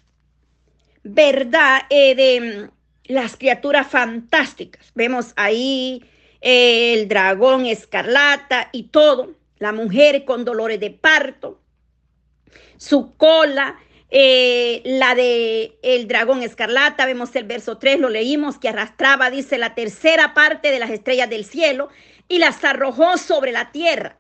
¿verdad? 1.04 1.82
Eh, 1.90 2.14
de 2.14 2.40
mm, 2.40 3.12
las 3.12 3.37
criaturas 3.37 3.87
fantásticas. 3.87 4.90
Vemos 4.94 5.32
ahí 5.37 6.02
eh, 6.40 6.94
el 6.94 7.08
dragón 7.08 7.66
escarlata 7.66 8.70
y 8.73 8.84
todo, 8.84 9.34
la 9.58 9.73
mujer 9.73 10.25
con 10.25 10.44
dolores 10.44 10.80
de 10.80 10.90
parto, 10.90 11.61
su 12.76 13.14
cola, 13.16 13.78
eh, 14.11 14.82
la 14.84 15.14
de 15.14 15.78
el 15.82 16.08
dragón 16.08 16.42
escarlata, 16.42 17.06
vemos 17.06 17.34
el 17.37 17.44
verso 17.44 17.78
3, 17.78 17.99
lo 18.00 18.08
leímos, 18.08 18.58
que 18.58 18.68
arrastraba, 18.68 19.30
dice, 19.30 19.58
la 19.58 19.75
tercera 19.75 20.34
parte 20.34 20.70
de 20.70 20.78
las 20.78 20.90
estrellas 20.90 21.28
del 21.30 21.44
cielo 21.44 21.88
y 22.28 22.38
las 22.38 22.62
arrojó 22.64 23.18
sobre 23.18 23.52
la 23.52 23.70
tierra. 23.73 24.18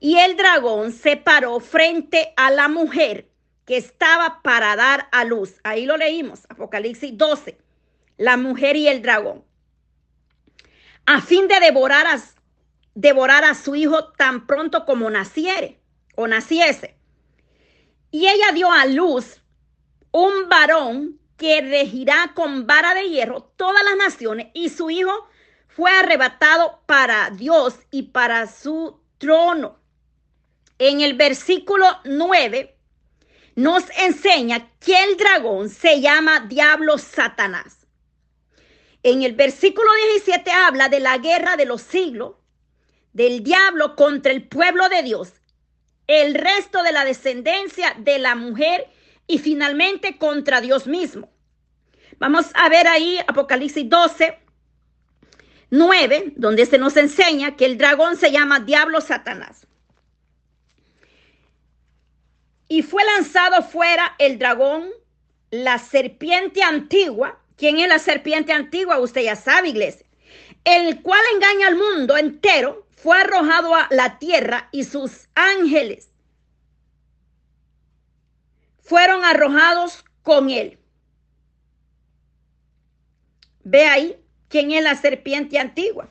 Y 0.00 0.18
el 0.18 0.36
dragón 0.36 0.92
se 0.92 1.16
paró 1.16 1.60
frente 1.60 2.32
a 2.36 2.50
la 2.50 2.68
mujer 2.68 3.28
que 3.64 3.76
estaba 3.76 4.42
para 4.42 4.76
dar 4.76 5.08
a 5.12 5.24
luz. 5.24 5.54
Ahí 5.62 5.86
lo 5.86 5.96
leímos, 5.96 6.40
Apocalipsis 6.48 7.16
12, 7.16 7.58
la 8.16 8.36
mujer 8.36 8.76
y 8.76 8.88
el 8.88 9.02
dragón. 9.02 9.44
A 11.06 11.20
fin 11.20 11.48
de 11.48 11.60
devorar 11.60 12.06
a, 12.06 12.20
devorar 12.94 13.44
a 13.44 13.54
su 13.54 13.74
hijo 13.74 14.12
tan 14.12 14.46
pronto 14.46 14.84
como 14.84 15.10
naciere 15.10 15.80
o 16.14 16.26
naciese. 16.26 16.96
Y 18.10 18.28
ella 18.28 18.52
dio 18.52 18.70
a 18.70 18.86
luz 18.86 19.42
un 20.12 20.48
varón 20.48 21.18
que 21.36 21.60
regirá 21.60 22.32
con 22.34 22.66
vara 22.66 22.94
de 22.94 23.08
hierro 23.08 23.42
todas 23.56 23.82
las 23.84 23.96
naciones 23.96 24.48
y 24.54 24.68
su 24.68 24.90
hijo 24.90 25.28
fue 25.66 25.90
arrebatado 25.90 26.80
para 26.86 27.30
Dios 27.30 27.74
y 27.90 28.02
para 28.04 28.46
su 28.46 29.00
trono 29.18 29.80
en 30.78 31.00
el 31.00 31.14
versículo 31.14 31.86
9 32.04 32.73
nos 33.54 33.84
enseña 33.98 34.68
que 34.80 34.96
el 35.04 35.16
dragón 35.16 35.68
se 35.68 36.00
llama 36.00 36.40
diablo 36.40 36.98
Satanás. 36.98 37.86
En 39.02 39.22
el 39.22 39.34
versículo 39.34 39.88
17 40.12 40.50
habla 40.50 40.88
de 40.88 41.00
la 41.00 41.18
guerra 41.18 41.56
de 41.56 41.66
los 41.66 41.82
siglos, 41.82 42.36
del 43.12 43.44
diablo 43.44 43.96
contra 43.96 44.32
el 44.32 44.48
pueblo 44.48 44.88
de 44.88 45.02
Dios, 45.02 45.34
el 46.06 46.34
resto 46.34 46.82
de 46.82 46.92
la 46.92 47.04
descendencia 47.04 47.94
de 47.98 48.18
la 48.18 48.34
mujer 48.34 48.88
y 49.26 49.38
finalmente 49.38 50.18
contra 50.18 50.60
Dios 50.60 50.86
mismo. 50.86 51.30
Vamos 52.18 52.46
a 52.54 52.68
ver 52.68 52.88
ahí 52.88 53.18
Apocalipsis 53.26 53.88
12, 53.88 54.38
9, 55.70 56.32
donde 56.36 56.66
se 56.66 56.78
nos 56.78 56.96
enseña 56.96 57.56
que 57.56 57.66
el 57.66 57.78
dragón 57.78 58.16
se 58.16 58.30
llama 58.32 58.60
diablo 58.60 59.00
Satanás. 59.00 59.66
Y 62.68 62.82
fue 62.82 63.04
lanzado 63.04 63.62
fuera 63.62 64.14
el 64.18 64.38
dragón, 64.38 64.88
la 65.50 65.78
serpiente 65.78 66.62
antigua. 66.62 67.38
¿Quién 67.56 67.78
es 67.78 67.88
la 67.88 67.98
serpiente 67.98 68.52
antigua? 68.52 68.98
Usted 68.98 69.22
ya 69.22 69.36
sabe, 69.36 69.68
iglesia. 69.68 70.06
El 70.64 71.02
cual 71.02 71.20
engaña 71.34 71.68
al 71.68 71.76
mundo 71.76 72.16
entero, 72.16 72.86
fue 72.96 73.20
arrojado 73.20 73.74
a 73.74 73.86
la 73.90 74.18
tierra 74.18 74.68
y 74.72 74.84
sus 74.84 75.28
ángeles 75.34 76.08
fueron 78.84 79.24
arrojados 79.24 80.04
con 80.22 80.50
él. 80.50 80.78
Ve 83.64 83.86
ahí 83.86 84.16
quién 84.48 84.70
es 84.72 84.82
la 84.84 84.94
serpiente 84.94 85.58
antigua. 85.58 86.08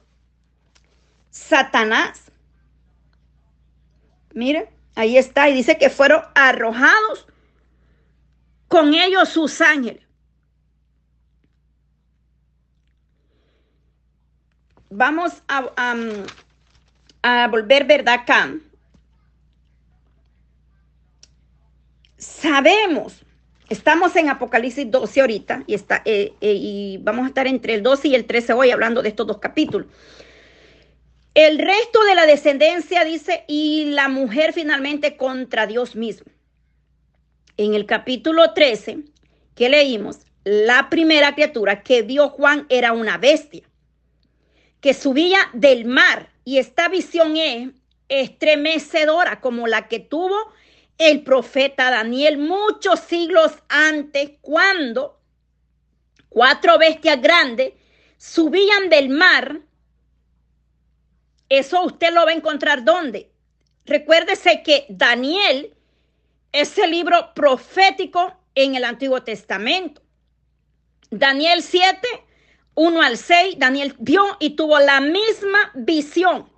Satanás. 1.29 2.31
Mire. 4.33 4.69
Ahí 4.95 5.17
está, 5.17 5.49
y 5.49 5.53
dice 5.53 5.77
que 5.77 5.89
fueron 5.89 6.23
arrojados 6.35 7.25
con 8.67 8.93
ellos 8.93 9.29
sus 9.29 9.59
ángeles. 9.61 10.03
Vamos 14.89 15.41
a, 15.47 15.71
a, 17.23 17.47
volver, 17.47 17.85
¿verdad? 17.85 18.13
Acá. 18.13 18.53
Sabemos, 22.17 23.25
estamos 23.69 24.15
en 24.15 24.29
Apocalipsis 24.29 24.89
12 24.89 25.21
ahorita 25.21 25.63
y, 25.65 25.73
está, 25.73 26.03
eh, 26.05 26.33
eh, 26.39 26.53
y 26.53 26.97
vamos 27.01 27.25
a 27.25 27.27
estar 27.29 27.47
entre 27.47 27.73
el 27.73 27.83
12 27.83 28.09
y 28.09 28.15
el 28.15 28.25
13 28.25 28.53
hoy 28.53 28.71
hablando 28.71 29.01
de 29.01 29.09
estos 29.09 29.25
dos 29.25 29.39
capítulos. 29.39 29.87
El 31.33 31.57
resto 31.57 32.03
de 32.03 32.13
la 32.13 32.27
descendencia 32.27 33.03
dice, 33.03 33.43
y 33.47 33.85
la 33.85 34.07
mujer 34.07 34.53
finalmente 34.53 35.17
contra 35.17 35.65
Dios 35.65 35.95
mismo. 35.95 36.31
En 37.57 37.73
el 37.73 37.87
capítulo 37.87 38.53
13, 38.53 38.99
que 39.55 39.69
leímos, 39.69 40.19
la 40.43 40.89
primera 40.91 41.33
criatura 41.33 41.81
que 41.81 42.03
vio 42.03 42.29
Juan 42.29 42.67
era 42.69 42.91
una 42.91 43.17
bestia 43.17 43.63
que 44.79 44.93
subía 44.93 45.39
del 45.53 45.85
mar. 45.85 46.29
Y 46.45 46.57
esta 46.57 46.87
visión 46.89 47.37
es 47.37 47.69
estremecedora 48.09 49.39
como 49.39 49.65
la 49.65 49.87
que 49.87 49.99
tuvo 49.99 50.35
el 50.99 51.23
profeta 51.23 51.89
Daniel 51.89 52.37
muchos 52.37 52.99
siglos 52.99 53.53
antes, 53.69 54.33
cuando 54.41 55.19
cuatro 56.29 56.77
bestias 56.77 57.21
grandes 57.21 57.73
subían 58.17 58.89
del 58.89 59.09
mar 59.09 59.61
eso 61.57 61.83
usted 61.83 62.13
lo 62.13 62.25
va 62.25 62.31
a 62.31 62.35
encontrar 62.35 62.83
¿dónde? 62.83 63.31
Recuérdese 63.85 64.63
que 64.63 64.85
Daniel 64.89 65.73
es 66.51 66.77
el 66.77 66.91
libro 66.91 67.33
profético 67.33 68.33
en 68.55 68.75
el 68.75 68.85
Antiguo 68.85 69.23
Testamento. 69.23 70.01
Daniel 71.09 71.61
7, 71.61 72.07
1 72.75 73.01
al 73.01 73.17
6, 73.17 73.55
Daniel 73.57 73.95
vio 73.99 74.23
y 74.39 74.51
tuvo 74.51 74.79
la 74.79 75.01
misma 75.01 75.71
visión. 75.73 76.49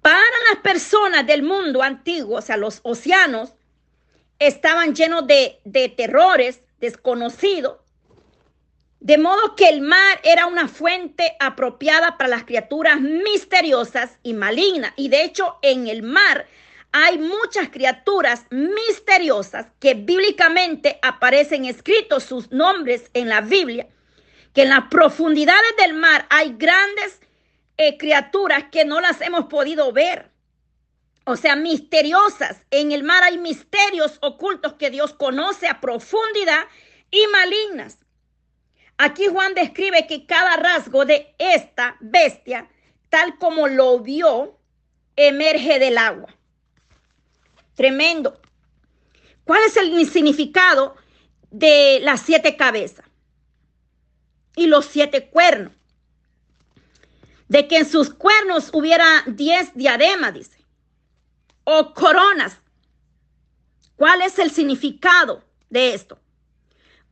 Para 0.00 0.18
las 0.50 0.60
personas 0.62 1.26
del 1.26 1.42
mundo 1.42 1.82
antiguo, 1.82 2.38
o 2.38 2.42
sea, 2.42 2.56
los 2.56 2.80
océanos, 2.82 3.54
estaban 4.38 4.94
llenos 4.94 5.26
de, 5.26 5.60
de 5.64 5.88
terrores 5.88 6.62
desconocidos 6.80 7.81
de 9.02 9.18
modo 9.18 9.56
que 9.56 9.68
el 9.68 9.80
mar 9.80 10.20
era 10.22 10.46
una 10.46 10.68
fuente 10.68 11.34
apropiada 11.40 12.16
para 12.16 12.30
las 12.30 12.44
criaturas 12.44 13.00
misteriosas 13.00 14.16
y 14.22 14.32
malignas. 14.32 14.92
Y 14.96 15.08
de 15.08 15.24
hecho 15.24 15.58
en 15.62 15.88
el 15.88 16.04
mar 16.04 16.46
hay 16.92 17.18
muchas 17.18 17.70
criaturas 17.70 18.46
misteriosas 18.50 19.66
que 19.80 19.94
bíblicamente 19.94 21.00
aparecen 21.02 21.64
escritos 21.64 22.22
sus 22.22 22.52
nombres 22.52 23.10
en 23.12 23.28
la 23.28 23.40
Biblia, 23.40 23.88
que 24.54 24.62
en 24.62 24.68
las 24.68 24.84
profundidades 24.88 25.76
del 25.78 25.94
mar 25.94 26.26
hay 26.30 26.54
grandes 26.56 27.18
eh, 27.78 27.98
criaturas 27.98 28.66
que 28.70 28.84
no 28.84 29.00
las 29.00 29.20
hemos 29.20 29.46
podido 29.46 29.90
ver. 29.92 30.30
O 31.24 31.34
sea, 31.34 31.56
misteriosas. 31.56 32.62
En 32.70 32.92
el 32.92 33.02
mar 33.02 33.24
hay 33.24 33.38
misterios 33.38 34.18
ocultos 34.20 34.74
que 34.74 34.90
Dios 34.90 35.12
conoce 35.12 35.66
a 35.66 35.80
profundidad 35.80 36.66
y 37.10 37.26
malignas. 37.32 38.01
Aquí 39.04 39.26
Juan 39.26 39.52
describe 39.54 40.06
que 40.06 40.26
cada 40.26 40.54
rasgo 40.54 41.04
de 41.04 41.34
esta 41.36 41.96
bestia, 41.98 42.68
tal 43.08 43.36
como 43.36 43.66
lo 43.66 43.98
vio, 43.98 44.56
emerge 45.16 45.80
del 45.80 45.98
agua. 45.98 46.32
Tremendo. 47.74 48.40
¿Cuál 49.42 49.60
es 49.64 49.76
el 49.76 50.08
significado 50.08 50.94
de 51.50 51.98
las 52.00 52.20
siete 52.20 52.56
cabezas 52.56 53.04
y 54.54 54.68
los 54.68 54.86
siete 54.86 55.30
cuernos? 55.30 55.72
De 57.48 57.66
que 57.66 57.78
en 57.78 57.90
sus 57.90 58.14
cuernos 58.14 58.70
hubiera 58.72 59.24
diez 59.26 59.74
diademas, 59.74 60.32
dice, 60.32 60.64
o 61.64 61.92
coronas. 61.92 62.56
¿Cuál 63.96 64.22
es 64.22 64.38
el 64.38 64.52
significado 64.52 65.42
de 65.70 65.92
esto? 65.92 66.21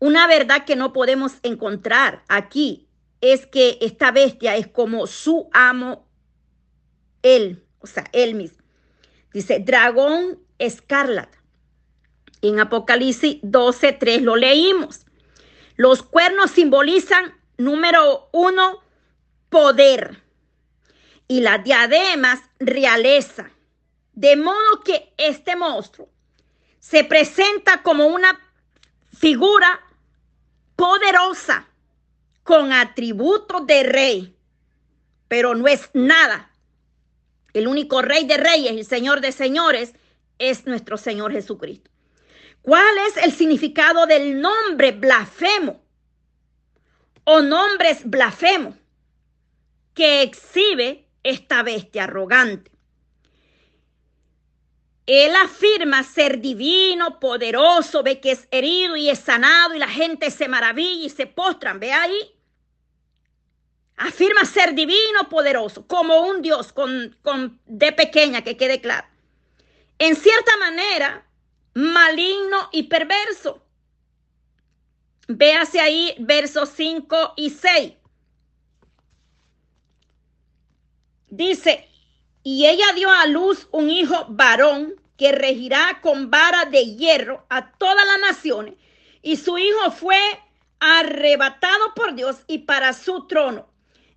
Una 0.00 0.26
verdad 0.26 0.64
que 0.64 0.76
no 0.76 0.94
podemos 0.94 1.34
encontrar 1.42 2.24
aquí 2.26 2.88
es 3.20 3.46
que 3.46 3.76
esta 3.82 4.10
bestia 4.10 4.56
es 4.56 4.66
como 4.66 5.06
su 5.06 5.50
amo, 5.52 6.08
él, 7.22 7.62
o 7.80 7.86
sea, 7.86 8.04
él 8.12 8.34
mismo. 8.34 8.64
Dice, 9.34 9.58
dragón 9.60 10.38
escarlata. 10.58 11.38
En 12.40 12.58
Apocalipsis 12.58 13.40
12, 13.42 13.92
3 13.92 14.22
lo 14.22 14.36
leímos. 14.36 15.04
Los 15.76 16.02
cuernos 16.02 16.50
simbolizan, 16.50 17.34
número 17.58 18.30
uno, 18.32 18.82
poder. 19.50 20.22
Y 21.28 21.42
las 21.42 21.62
diademas, 21.62 22.40
realeza. 22.58 23.50
De 24.14 24.34
modo 24.36 24.80
que 24.82 25.12
este 25.18 25.56
monstruo 25.56 26.08
se 26.78 27.04
presenta 27.04 27.82
como 27.82 28.06
una 28.06 28.40
figura 29.12 29.80
poderosa, 30.80 31.68
con 32.42 32.72
atributos 32.72 33.66
de 33.66 33.82
rey, 33.82 34.34
pero 35.28 35.54
no 35.54 35.68
es 35.68 35.90
nada. 35.92 36.50
El 37.52 37.68
único 37.68 38.00
rey 38.00 38.26
de 38.26 38.38
reyes 38.38 38.72
y 38.72 38.84
señor 38.84 39.20
de 39.20 39.30
señores 39.30 39.92
es 40.38 40.64
nuestro 40.64 40.96
Señor 40.96 41.32
Jesucristo. 41.32 41.90
¿Cuál 42.62 42.96
es 43.08 43.18
el 43.18 43.32
significado 43.32 44.06
del 44.06 44.40
nombre 44.40 44.92
blasfemo 44.92 45.82
o 47.24 47.42
nombres 47.42 48.08
blasfemos 48.08 48.74
que 49.92 50.22
exhibe 50.22 51.06
esta 51.22 51.62
bestia 51.62 52.04
arrogante? 52.04 52.70
Él 55.12 55.34
afirma 55.34 56.04
ser 56.04 56.40
divino, 56.40 57.18
poderoso, 57.18 58.04
ve 58.04 58.20
que 58.20 58.30
es 58.30 58.46
herido 58.52 58.94
y 58.94 59.10
es 59.10 59.18
sanado 59.18 59.74
y 59.74 59.80
la 59.80 59.88
gente 59.88 60.30
se 60.30 60.46
maravilla 60.46 61.04
y 61.04 61.10
se 61.10 61.26
postran. 61.26 61.80
Ve 61.80 61.92
ahí. 61.92 62.32
Afirma 63.96 64.44
ser 64.44 64.72
divino, 64.72 65.28
poderoso, 65.28 65.84
como 65.88 66.20
un 66.20 66.42
Dios 66.42 66.72
con, 66.72 67.18
con 67.22 67.60
de 67.66 67.90
pequeña, 67.90 68.42
que 68.42 68.56
quede 68.56 68.80
claro. 68.80 69.04
En 69.98 70.14
cierta 70.14 70.56
manera, 70.58 71.26
maligno 71.74 72.68
y 72.70 72.84
perverso. 72.84 73.66
Véase 75.26 75.80
ahí 75.80 76.14
versos 76.20 76.68
5 76.76 77.34
y 77.34 77.50
6. 77.50 77.94
Dice, 81.30 81.88
y 82.44 82.66
ella 82.66 82.92
dio 82.94 83.10
a 83.10 83.26
luz 83.26 83.66
un 83.72 83.90
hijo 83.90 84.26
varón 84.28 84.99
que 85.20 85.32
regirá 85.32 85.98
con 86.00 86.30
vara 86.30 86.64
de 86.64 86.96
hierro 86.96 87.44
a 87.50 87.72
todas 87.72 88.06
las 88.06 88.20
naciones. 88.20 88.76
Y 89.20 89.36
su 89.36 89.58
hijo 89.58 89.90
fue 89.90 90.18
arrebatado 90.78 91.92
por 91.94 92.14
Dios 92.14 92.38
y 92.46 92.60
para 92.60 92.94
su 92.94 93.26
trono. 93.26 93.68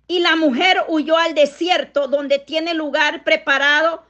Y 0.08 0.20
la 0.20 0.34
mujer 0.34 0.82
huyó 0.88 1.18
al 1.18 1.34
desierto 1.34 2.08
donde 2.08 2.38
tiene 2.38 2.72
lugar 2.72 3.22
preparado 3.22 4.02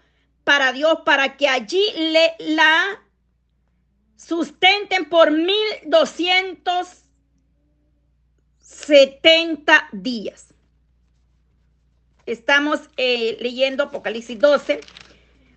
para 0.45 0.73
Dios 0.73 1.01
para 1.05 1.37
que 1.37 1.49
allí 1.49 1.85
le 1.97 2.37
la 2.39 3.03
sustenten 4.15 5.09
por 5.09 5.33
mil 5.33 5.67
doscientos 5.87 7.03
setenta 8.61 9.89
días. 9.91 10.55
Estamos 12.25 12.83
eh, 12.97 13.37
leyendo 13.41 13.83
Apocalipsis 13.83 14.39
12. 14.39 14.81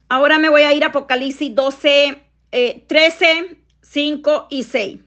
Ahora 0.10 0.40
me 0.40 0.50
voy 0.50 0.62
a 0.62 0.74
ir 0.74 0.84
a 0.84 0.88
Apocalipsis 0.88 1.54
12, 1.54 2.24
13, 2.88 3.58
5 3.82 4.48
y 4.50 4.64
6. 4.64 5.00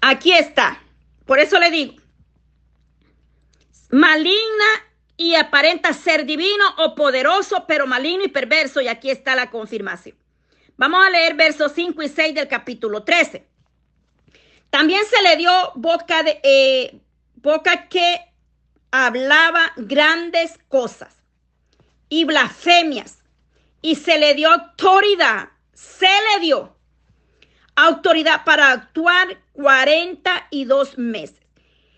Aquí 0.00 0.32
está. 0.32 0.82
Por 1.24 1.38
eso 1.38 1.58
le 1.58 1.70
digo, 1.70 1.94
maligna 3.90 4.66
y 5.16 5.34
aparenta 5.34 5.92
ser 5.92 6.26
divino 6.26 6.64
o 6.78 6.94
poderoso, 6.94 7.64
pero 7.66 7.86
maligno 7.86 8.24
y 8.24 8.28
perverso. 8.28 8.80
Y 8.80 8.88
aquí 8.88 9.10
está 9.10 9.34
la 9.34 9.50
confirmación. 9.50 10.16
Vamos 10.76 11.04
a 11.04 11.10
leer 11.10 11.34
versos 11.34 11.72
5 11.74 12.02
y 12.02 12.08
6 12.08 12.34
del 12.34 12.48
capítulo 12.48 13.02
13. 13.02 13.48
También 14.70 15.02
se 15.06 15.22
le 15.22 15.36
dio 15.36 15.50
boca, 15.74 16.22
de, 16.22 16.40
eh, 16.42 17.00
boca 17.34 17.88
que 17.88 18.20
hablaba 18.90 19.72
grandes 19.76 20.58
cosas 20.68 21.16
y 22.08 22.24
blasfemias 22.24 23.17
y 23.82 23.94
se 23.96 24.18
le 24.18 24.34
dio 24.34 24.50
autoridad, 24.50 25.50
se 25.72 26.06
le 26.06 26.40
dio 26.40 26.76
autoridad 27.76 28.44
para 28.44 28.72
actuar 28.72 29.40
42 29.52 30.98
meses 30.98 31.40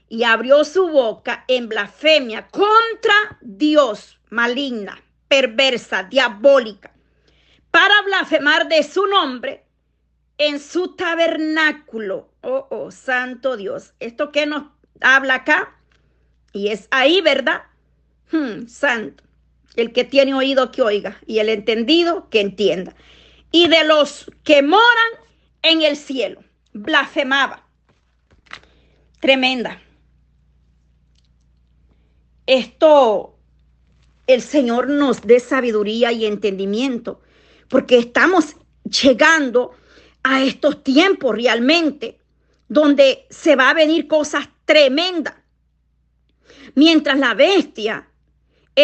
y 0.09 0.25
abrió 0.25 0.65
su 0.65 0.89
boca 0.89 1.45
en 1.49 1.69
blasfemia 1.69 2.49
contra 2.49 3.39
Dios, 3.41 4.19
maligna, 4.29 5.01
perversa, 5.29 6.03
diabólica, 6.03 6.93
para 7.71 8.03
blasfemar 8.03 8.69
de 8.69 8.83
su 8.83 9.07
nombre 9.07 9.65
en 10.37 10.59
su 10.59 10.97
tabernáculo. 10.97 12.29
Oh, 12.43 12.67
oh, 12.71 12.91
santo 12.91 13.57
Dios. 13.57 13.95
¿Esto 14.01 14.33
qué 14.33 14.47
nos 14.47 14.65
habla 15.01 15.37
acá? 15.37 15.77
Y 16.53 16.69
es 16.69 16.89
ahí, 16.91 17.21
¿verdad? 17.21 17.63
Hmm, 18.33 18.67
santo. 18.67 19.23
El 19.77 19.93
que 19.93 20.05
tiene 20.05 20.35
oído 20.35 20.73
que 20.73 20.83
oiga 20.83 21.19
y 21.27 21.39
el 21.39 21.49
entendido 21.49 22.29
que 22.29 22.41
entienda. 22.41 22.95
Y 23.53 23.69
de 23.69 23.85
los 23.85 24.31
que 24.45 24.63
moran 24.63 25.13
en 25.63 25.83
el 25.83 25.97
cielo, 25.97 26.43
blasfemaba. 26.73 27.67
Tremenda. 29.21 29.83
Esto, 32.47 33.39
el 34.27 34.43
Señor 34.43 34.89
nos 34.89 35.23
dé 35.23 35.41
sabiduría 35.41 36.11
y 36.11 36.27
entendimiento, 36.27 37.21
porque 37.69 37.99
estamos 37.99 38.57
llegando 38.85 39.73
a 40.23 40.43
estos 40.43 40.83
tiempos 40.83 41.35
realmente 41.35 42.19
donde 42.69 43.27
se 43.31 43.57
va 43.57 43.71
a 43.71 43.75
venir 43.75 44.07
cosas 44.07 44.49
tremendas. 44.65 45.35
Mientras 46.75 47.19
la 47.19 47.35
bestia 47.35 48.10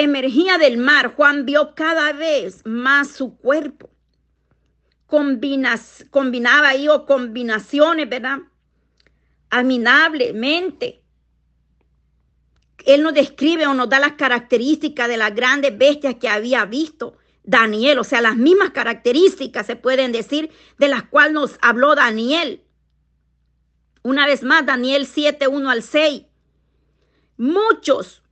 emergía 0.05 0.59
del 0.59 0.79
mar, 0.79 1.15
Juan 1.15 1.45
vio 1.45 1.75
cada 1.75 2.13
vez 2.13 2.63
más 2.65 3.09
su 3.09 3.37
cuerpo. 3.37 3.91
Combinas, 5.07 6.05
combinaba 6.11 6.69
ahí 6.69 6.89
o 6.89 7.07
combinaciones, 7.07 8.09
¿verdad? 8.09 8.39
Aminablemente. 9.51 11.03
Él 12.85 13.03
nos 13.03 13.15
describe 13.15 13.67
o 13.67 13.75
nos 13.75 13.89
da 13.89 14.01
las 14.01 14.13
características 14.13 15.09
de 15.09 15.17
las 15.17 15.35
grandes 15.35 15.77
bestias 15.77 16.17
que 16.17 16.29
había 16.29 16.65
visto 16.65 17.17
Daniel, 17.47 18.01
o 18.01 18.05
sea, 18.05 18.21
las 18.21 18.37
mismas 18.37 18.71
características 18.71 19.67
se 19.67 19.77
pueden 19.77 20.11
decir 20.11 20.51
de 20.79 20.89
las 20.89 21.05
cuales 21.05 21.33
nos 21.33 21.59
habló 21.63 21.95
Daniel. 21.95 22.65
Una 24.03 24.27
vez 24.27 24.43
más, 24.43 24.67
Daniel 24.67 25.07
7, 25.07 25.47
1 25.47 25.71
al 25.71 25.83
6. 25.83 26.23
Muchos 27.37 28.23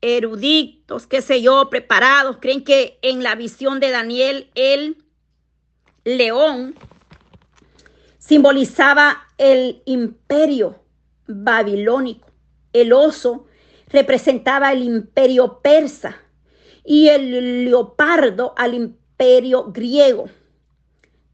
eruditos, 0.00 1.06
qué 1.06 1.22
sé 1.22 1.42
yo, 1.42 1.68
preparados, 1.70 2.38
creen 2.40 2.64
que 2.64 2.98
en 3.02 3.22
la 3.22 3.34
visión 3.34 3.80
de 3.80 3.90
Daniel 3.90 4.50
el 4.54 4.96
león 6.04 6.74
simbolizaba 8.18 9.28
el 9.38 9.82
imperio 9.84 10.82
babilónico. 11.26 12.28
El 12.72 12.92
oso 12.92 13.46
representaba 13.88 14.72
el 14.72 14.82
imperio 14.84 15.60
persa 15.62 16.16
y 16.84 17.08
el 17.08 17.64
leopardo 17.64 18.54
al 18.56 18.74
imperio 18.74 19.64
griego. 19.72 20.30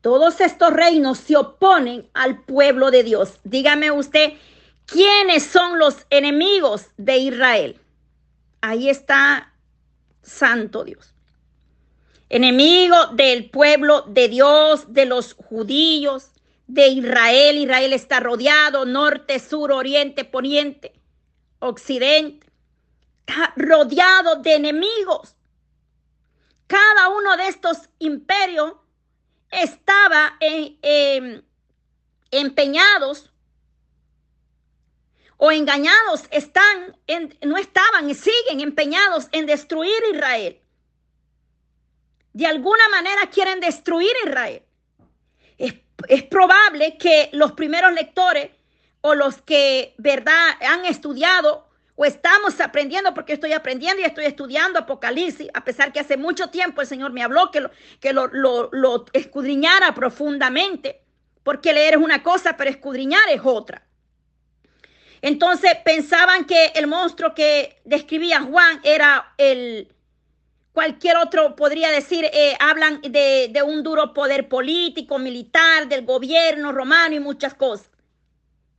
Todos 0.00 0.40
estos 0.40 0.72
reinos 0.72 1.18
se 1.18 1.36
oponen 1.36 2.08
al 2.14 2.42
pueblo 2.44 2.90
de 2.90 3.02
Dios. 3.02 3.40
Dígame 3.44 3.90
usted, 3.90 4.34
¿quiénes 4.86 5.42
son 5.42 5.78
los 5.78 6.06
enemigos 6.10 6.86
de 6.96 7.18
Israel? 7.18 7.80
Ahí 8.66 8.90
está 8.90 9.52
Santo 10.22 10.82
Dios. 10.82 11.14
Enemigo 12.28 12.96
del 13.12 13.48
pueblo 13.48 14.02
de 14.08 14.28
Dios, 14.28 14.92
de 14.92 15.06
los 15.06 15.34
judíos, 15.34 16.32
de 16.66 16.88
Israel. 16.88 17.58
Israel 17.58 17.92
está 17.92 18.18
rodeado, 18.18 18.84
norte, 18.84 19.38
sur, 19.38 19.70
oriente, 19.70 20.24
poniente, 20.24 21.00
occidente, 21.60 22.44
rodeado 23.54 24.42
de 24.42 24.54
enemigos. 24.54 25.36
Cada 26.66 27.10
uno 27.10 27.36
de 27.36 27.46
estos 27.46 27.88
imperios 28.00 28.72
estaba 29.52 30.36
en, 30.40 31.44
empeñados 32.32 33.32
o 35.38 35.52
engañados, 35.52 36.24
están 36.30 36.96
no 37.42 37.56
estaban 37.56 38.08
y 38.08 38.14
siguen 38.14 38.60
empeñados 38.60 39.28
en 39.32 39.46
destruir 39.46 40.02
Israel. 40.12 40.60
De 42.32 42.46
alguna 42.46 42.88
manera 42.90 43.28
quieren 43.30 43.60
destruir 43.60 44.12
Israel. 44.24 44.62
Es, 45.58 45.74
es 46.08 46.22
probable 46.24 46.96
que 46.98 47.30
los 47.32 47.52
primeros 47.52 47.92
lectores 47.92 48.50
o 49.00 49.14
los 49.14 49.40
que, 49.42 49.94
¿verdad?, 49.98 50.50
han 50.60 50.84
estudiado 50.84 51.66
o 51.98 52.04
estamos 52.04 52.60
aprendiendo, 52.60 53.14
porque 53.14 53.32
estoy 53.32 53.52
aprendiendo 53.54 54.02
y 54.02 54.04
estoy 54.04 54.26
estudiando 54.26 54.78
Apocalipsis, 54.78 55.48
a 55.54 55.64
pesar 55.64 55.92
que 55.92 56.00
hace 56.00 56.18
mucho 56.18 56.50
tiempo 56.50 56.82
el 56.82 56.86
Señor 56.86 57.12
me 57.12 57.22
habló 57.22 57.50
que 57.50 57.60
lo, 57.60 57.70
que 58.00 58.12
lo, 58.12 58.28
lo 58.28 59.06
escudriñara 59.14 59.94
profundamente, 59.94 61.00
porque 61.42 61.72
leer 61.72 61.94
es 61.94 62.00
una 62.00 62.22
cosa, 62.22 62.56
pero 62.56 62.68
escudriñar 62.68 63.26
es 63.30 63.40
otra. 63.42 63.86
Entonces 65.22 65.72
pensaban 65.84 66.44
que 66.44 66.66
el 66.74 66.86
monstruo 66.86 67.34
que 67.34 67.80
describía 67.84 68.42
Juan 68.42 68.80
era 68.84 69.34
el, 69.38 69.92
cualquier 70.72 71.16
otro 71.16 71.56
podría 71.56 71.90
decir, 71.90 72.24
eh, 72.32 72.56
hablan 72.60 73.00
de, 73.00 73.48
de, 73.50 73.62
un 73.62 73.82
duro 73.82 74.12
poder 74.12 74.48
político, 74.48 75.18
militar, 75.18 75.88
del 75.88 76.04
gobierno 76.04 76.72
romano 76.72 77.14
y 77.14 77.20
muchas 77.20 77.54
cosas 77.54 77.90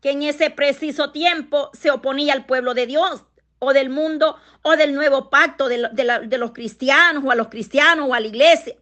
que 0.02 0.12
en 0.12 0.23
ese 0.23 0.50
preciso 0.50 1.12
tiempo 1.12 1.71
se 1.73 1.91
oponía 1.91 2.34
al 2.34 2.45
pueblo 2.45 2.73
de 2.73 2.86
Dios 2.86 3.23
o 3.60 3.73
del 3.73 3.89
mundo 3.89 4.38
o 4.62 4.76
del 4.76 4.93
nuevo 4.93 5.30
pacto 5.30 5.67
de, 5.67 5.89
de, 5.91 6.38
los 6.38 6.52
cristianos 6.52 7.23
o 7.26 7.32
a 7.32 7.36
los 7.36 7.47
cristianos 7.47 8.08
o 8.10 8.13
a 8.13 8.19
la 8.19 8.28
iglesia. 8.28 8.76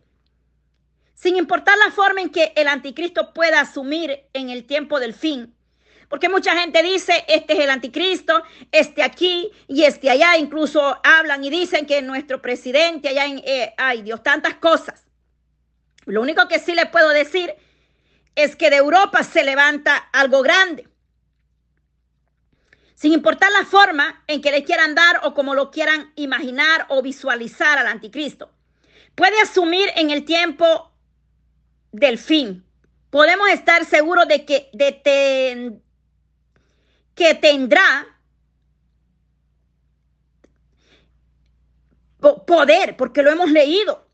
Sin 1.14 1.38
importar 1.38 1.78
la 1.78 1.92
forma 1.92 2.22
en 2.22 2.30
que 2.30 2.52
el 2.56 2.68
anticristo 2.68 3.34
pueda 3.34 3.62
asumir 3.62 4.26
en 4.34 4.50
el 4.50 4.66
tiempo 4.66 5.00
del 5.00 5.14
fin. 5.14 5.55
Porque 6.16 6.30
mucha 6.30 6.56
gente 6.58 6.82
dice, 6.82 7.26
este 7.28 7.56
es 7.56 7.60
el 7.60 7.70
anticristo, 7.70 8.42
este 8.72 9.04
aquí 9.04 9.52
y 9.68 9.84
este 9.84 10.10
allá. 10.10 10.38
Incluso 10.38 10.98
hablan 11.04 11.44
y 11.44 11.50
dicen 11.50 11.86
que 11.86 12.02
nuestro 12.02 12.42
presidente 12.42 13.10
allá 13.10 13.26
en, 13.26 13.40
eh, 13.40 13.74
ay 13.78 14.02
Dios, 14.02 14.24
tantas 14.24 14.54
cosas. 14.54 15.04
Lo 16.06 16.22
único 16.22 16.48
que 16.48 16.60
sí 16.60 16.74
le 16.74 16.86
puedo 16.86 17.10
decir 17.10 17.54
es 18.34 18.56
que 18.56 18.70
de 18.70 18.78
Europa 18.78 19.24
se 19.24 19.44
levanta 19.44 19.98
algo 20.14 20.42
grande 20.42 20.88
sin 22.94 23.12
importar 23.12 23.52
la 23.52 23.66
forma 23.66 24.24
en 24.28 24.42
que 24.42 24.52
le 24.52 24.64
quieran 24.64 24.96
dar 24.96 25.20
o 25.24 25.34
como 25.34 25.54
lo 25.54 25.70
quieran 25.70 26.14
imaginar 26.16 26.86
o 26.88 27.02
visualizar 27.02 27.78
al 27.78 27.88
anticristo. 27.88 28.50
Puede 29.16 29.38
asumir 29.42 29.90
en 29.98 30.12
el 30.12 30.24
tiempo 30.24 30.94
del 31.92 32.18
fin. 32.18 32.64
Podemos 33.10 33.50
estar 33.50 33.84
seguros 33.84 34.30
de 34.30 34.46
que, 34.46 34.70
de 34.72 34.94
que 37.16 37.34
tendrá 37.34 38.08
poder, 42.46 42.98
porque 42.98 43.24
lo 43.24 43.32
hemos 43.32 43.52
leído. 43.52 44.06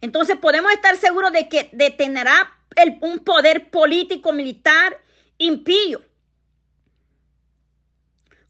Entonces 0.00 0.36
podemos 0.36 0.72
estar 0.72 0.96
seguros 0.96 1.32
de 1.32 1.48
que 1.48 1.70
detendrá 1.72 2.58
un 3.00 3.20
poder 3.20 3.70
político, 3.70 4.32
militar 4.32 5.00
impío. 5.38 6.02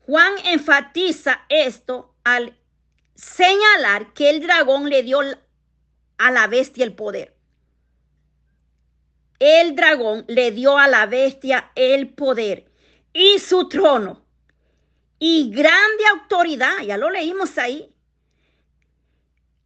Juan 0.01 0.33
enfatiza 0.47 1.45
esto 1.49 2.15
al 2.25 2.59
señalar 3.15 4.13
que 4.15 4.31
el 4.31 4.41
dragón 4.41 4.89
le 4.89 5.03
dio 5.03 5.21
a 6.19 6.31
la 6.31 6.47
bestia 6.47 6.85
el 6.85 6.95
poder. 6.95 7.32
El 9.45 9.75
dragón 9.75 10.25
le 10.29 10.53
dio 10.53 10.79
a 10.79 10.87
la 10.87 11.07
bestia 11.07 11.73
el 11.75 12.11
poder 12.11 12.65
y 13.13 13.41
su 13.41 13.69
trono 13.69 14.25
y 15.19 15.51
grande 15.51 16.05
autoridad, 16.13 16.79
ya 16.87 16.97
lo 16.97 17.11
leímos 17.11 17.59
ahí. 17.59 17.93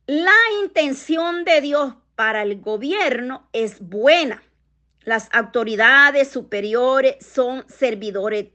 La 0.07 0.33
intención 0.63 1.45
de 1.45 1.61
Dios 1.61 1.93
para 2.15 2.41
el 2.41 2.59
gobierno 2.63 3.51
es 3.53 3.79
buena. 3.79 4.43
Las 5.03 5.29
autoridades 5.31 6.31
superiores 6.31 7.17
son 7.21 7.63
servidores, 7.69 8.47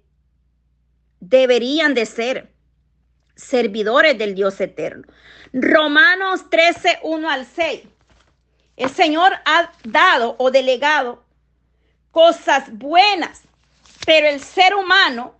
deberían 1.19 1.93
de 1.93 2.07
ser 2.07 2.51
servidores 3.35 4.17
del 4.17 4.33
Dios 4.33 4.59
eterno. 4.59 5.03
Romanos 5.53 6.49
13, 6.49 6.97
1 7.03 7.29
al 7.29 7.45
6. 7.45 7.81
El 8.77 8.89
Señor 8.89 9.33
ha 9.45 9.71
dado 9.83 10.35
o 10.39 10.51
delegado 10.51 11.23
cosas 12.11 12.65
buenas, 12.71 13.41
pero 14.05 14.27
el 14.27 14.41
ser 14.41 14.75
humano 14.75 15.35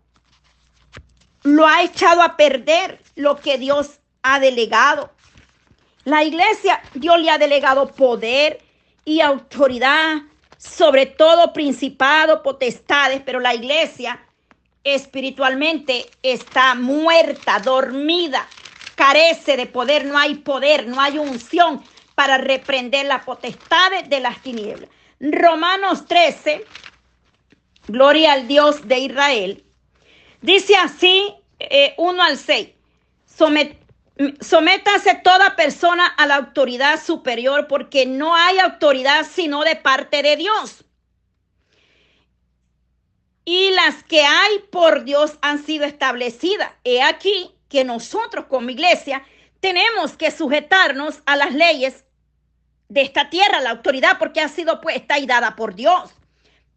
lo 1.44 1.68
ha 1.68 1.84
echado 1.84 2.22
a 2.22 2.38
perder 2.38 3.02
lo 3.16 3.38
que 3.38 3.58
Dios 3.58 4.00
ha 4.22 4.40
delegado. 4.40 5.12
La 6.04 6.24
iglesia, 6.24 6.82
Dios 6.94 7.20
le 7.20 7.30
ha 7.30 7.38
delegado 7.38 7.92
poder 7.92 8.62
y 9.06 9.22
autoridad 9.22 10.22
sobre 10.62 11.08
todo 11.08 11.54
principado, 11.54 12.44
potestades, 12.44 13.22
pero 13.26 13.40
la 13.40 13.56
iglesia 13.56 14.20
espiritualmente 14.84 16.08
está 16.22 16.76
muerta, 16.76 17.60
dormida, 17.60 18.48
carece 18.96 19.58
de 19.58 19.66
poder, 19.66 20.06
no 20.06 20.18
hay 20.18 20.36
poder, 20.36 20.88
no 20.88 21.02
hay 21.02 21.18
unción, 21.18 21.84
para 22.16 22.38
reprender 22.38 23.06
la 23.06 23.22
potestad 23.22 24.04
de 24.06 24.20
las 24.20 24.42
tinieblas. 24.42 24.90
Romanos 25.20 26.08
13, 26.08 26.66
gloria 27.88 28.34
al 28.34 28.48
Dios 28.48 28.88
de 28.88 29.00
Israel, 29.00 29.64
dice 30.42 30.76
así, 30.76 31.34
eh, 31.60 31.94
1 31.98 32.24
al 32.24 32.38
6, 32.38 32.70
Somet, 33.26 33.78
sométase 34.42 35.16
toda 35.24 35.56
persona 35.56 36.06
a 36.08 36.26
la 36.26 36.36
autoridad 36.36 37.02
superior 37.02 37.68
porque 37.68 38.06
no 38.06 38.36
hay 38.36 38.60
autoridad 38.60 39.26
sino 39.32 39.64
de 39.64 39.76
parte 39.76 40.22
de 40.22 40.38
Dios. 40.38 40.86
Y 43.46 43.72
las 43.72 44.04
que 44.04 44.22
hay 44.22 44.60
por 44.72 45.04
Dios 45.04 45.38
han 45.42 45.64
sido 45.64 45.86
establecidas. 45.86 46.72
He 46.84 47.02
aquí 47.02 47.52
que 47.70 47.84
nosotros 47.84 48.46
como 48.46 48.70
iglesia 48.70 49.24
tenemos 49.62 50.18
que 50.18 50.32
sujetarnos 50.32 51.22
a 51.26 51.38
las 51.38 51.54
leyes 51.54 52.04
de 52.90 53.02
esta 53.02 53.30
tierra, 53.30 53.62
la 53.62 53.70
autoridad, 53.70 54.18
porque 54.20 54.42
ha 54.42 54.50
sido 54.50 54.82
puesta 54.82 55.18
y 55.18 55.26
dada 55.26 55.56
por 55.56 55.76
Dios. 55.76 56.12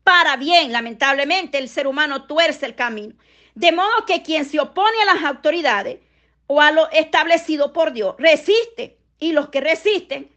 Para 0.05 0.37
bien, 0.37 0.71
lamentablemente, 0.71 1.59
el 1.59 1.69
ser 1.69 1.89
humano 1.89 2.27
tuerce 2.27 2.67
el 2.67 2.77
camino. 2.77 3.15
De 3.55 3.73
modo 3.73 4.05
que 4.07 4.23
quien 4.23 4.45
se 4.45 4.61
opone 4.61 4.97
a 5.03 5.15
las 5.15 5.25
autoridades 5.25 5.99
o 6.47 6.61
a 6.61 6.71
lo 6.71 6.89
establecido 6.91 7.73
por 7.73 7.93
Dios 7.93 8.15
resiste. 8.19 8.99
Y 9.19 9.33
los 9.33 9.49
que 9.49 9.61
resisten 9.61 10.31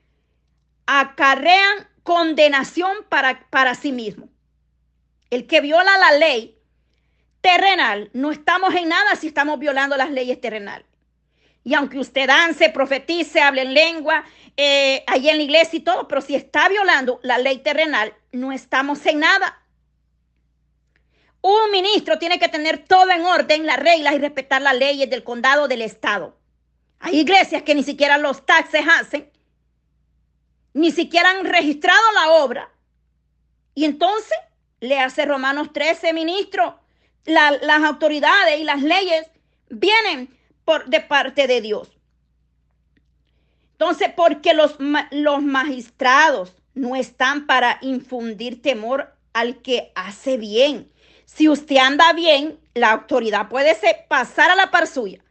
acarrean 0.85 1.87
condenación 2.03 3.05
para, 3.09 3.47
para 3.49 3.75
sí 3.75 3.91
mismo. 3.91 4.29
El 5.29 5.45
que 5.45 5.59
viola 5.59 5.97
la 5.97 6.17
ley 6.17 6.57
terrenal, 7.41 8.09
no 8.13 8.31
estamos 8.31 8.73
en 8.73 8.87
nada 8.87 9.15
si 9.15 9.27
estamos 9.27 9.59
violando 9.59 9.97
las 9.97 10.09
leyes 10.09 10.39
terrenales. 10.39 10.87
Y 11.67 11.73
aunque 11.73 11.99
usted 11.99 12.27
dance, 12.27 12.69
profetice, 12.69 13.41
hable 13.41 13.63
en 13.63 13.73
lengua, 13.73 14.23
eh, 14.55 15.03
ahí 15.05 15.27
en 15.27 15.35
la 15.35 15.43
iglesia 15.43 15.75
y 15.75 15.81
todo, 15.81 16.07
pero 16.07 16.21
si 16.21 16.33
está 16.33 16.69
violando 16.69 17.19
la 17.23 17.39
ley 17.39 17.57
terrenal, 17.57 18.13
no 18.31 18.53
estamos 18.53 19.05
en 19.05 19.19
nada. 19.19 19.61
Un 21.41 21.69
ministro 21.73 22.17
tiene 22.19 22.39
que 22.39 22.47
tener 22.47 22.85
todo 22.85 23.11
en 23.11 23.25
orden, 23.25 23.65
las 23.65 23.79
reglas 23.79 24.15
y 24.15 24.19
respetar 24.19 24.61
las 24.61 24.77
leyes 24.77 25.09
del 25.09 25.25
condado 25.25 25.67
del 25.67 25.81
estado. 25.81 26.37
Hay 26.99 27.19
iglesias 27.19 27.63
que 27.63 27.75
ni 27.75 27.83
siquiera 27.83 28.17
los 28.17 28.45
taxes 28.45 28.85
hacen, 28.87 29.29
ni 30.73 30.93
siquiera 30.93 31.31
han 31.31 31.43
registrado 31.43 31.99
la 32.13 32.31
obra. 32.45 32.71
Y 33.75 33.83
entonces 33.83 34.37
le 34.79 35.01
hace 35.01 35.25
Romanos 35.25 35.73
13, 35.73 36.13
ministro, 36.13 36.79
las 37.25 37.83
autoridades 37.83 38.57
y 38.57 38.63
las 38.63 38.81
leyes 38.81 39.29
vienen 39.69 40.36
de 40.85 40.99
parte 40.99 41.47
de 41.47 41.61
Dios. 41.61 41.89
Entonces, 43.73 44.09
porque 44.15 44.53
los, 44.53 44.77
los 45.11 45.41
magistrados 45.41 46.55
no 46.73 46.95
están 46.95 47.45
para 47.45 47.77
infundir 47.81 48.61
temor 48.61 49.13
al 49.33 49.61
que 49.61 49.91
hace 49.95 50.37
bien. 50.37 50.91
Si 51.25 51.49
usted 51.49 51.77
anda 51.77 52.13
bien, 52.13 52.59
la 52.73 52.91
autoridad 52.91 53.49
puede 53.49 53.77
pasar 54.07 54.49
a 54.49 54.55
la 54.55 54.71
par 54.71 54.87
suya. 54.87 55.23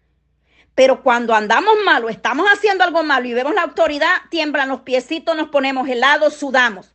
Pero 0.74 1.02
cuando 1.02 1.34
andamos 1.34 1.74
mal 1.84 2.04
o 2.04 2.10
estamos 2.10 2.46
haciendo 2.48 2.84
algo 2.84 3.02
malo 3.02 3.26
y 3.26 3.32
vemos 3.32 3.54
la 3.54 3.62
autoridad, 3.62 4.14
tiemblan 4.30 4.68
los 4.68 4.82
piecitos, 4.82 5.34
nos 5.34 5.48
ponemos 5.48 5.88
helados, 5.88 6.34
sudamos. 6.34 6.94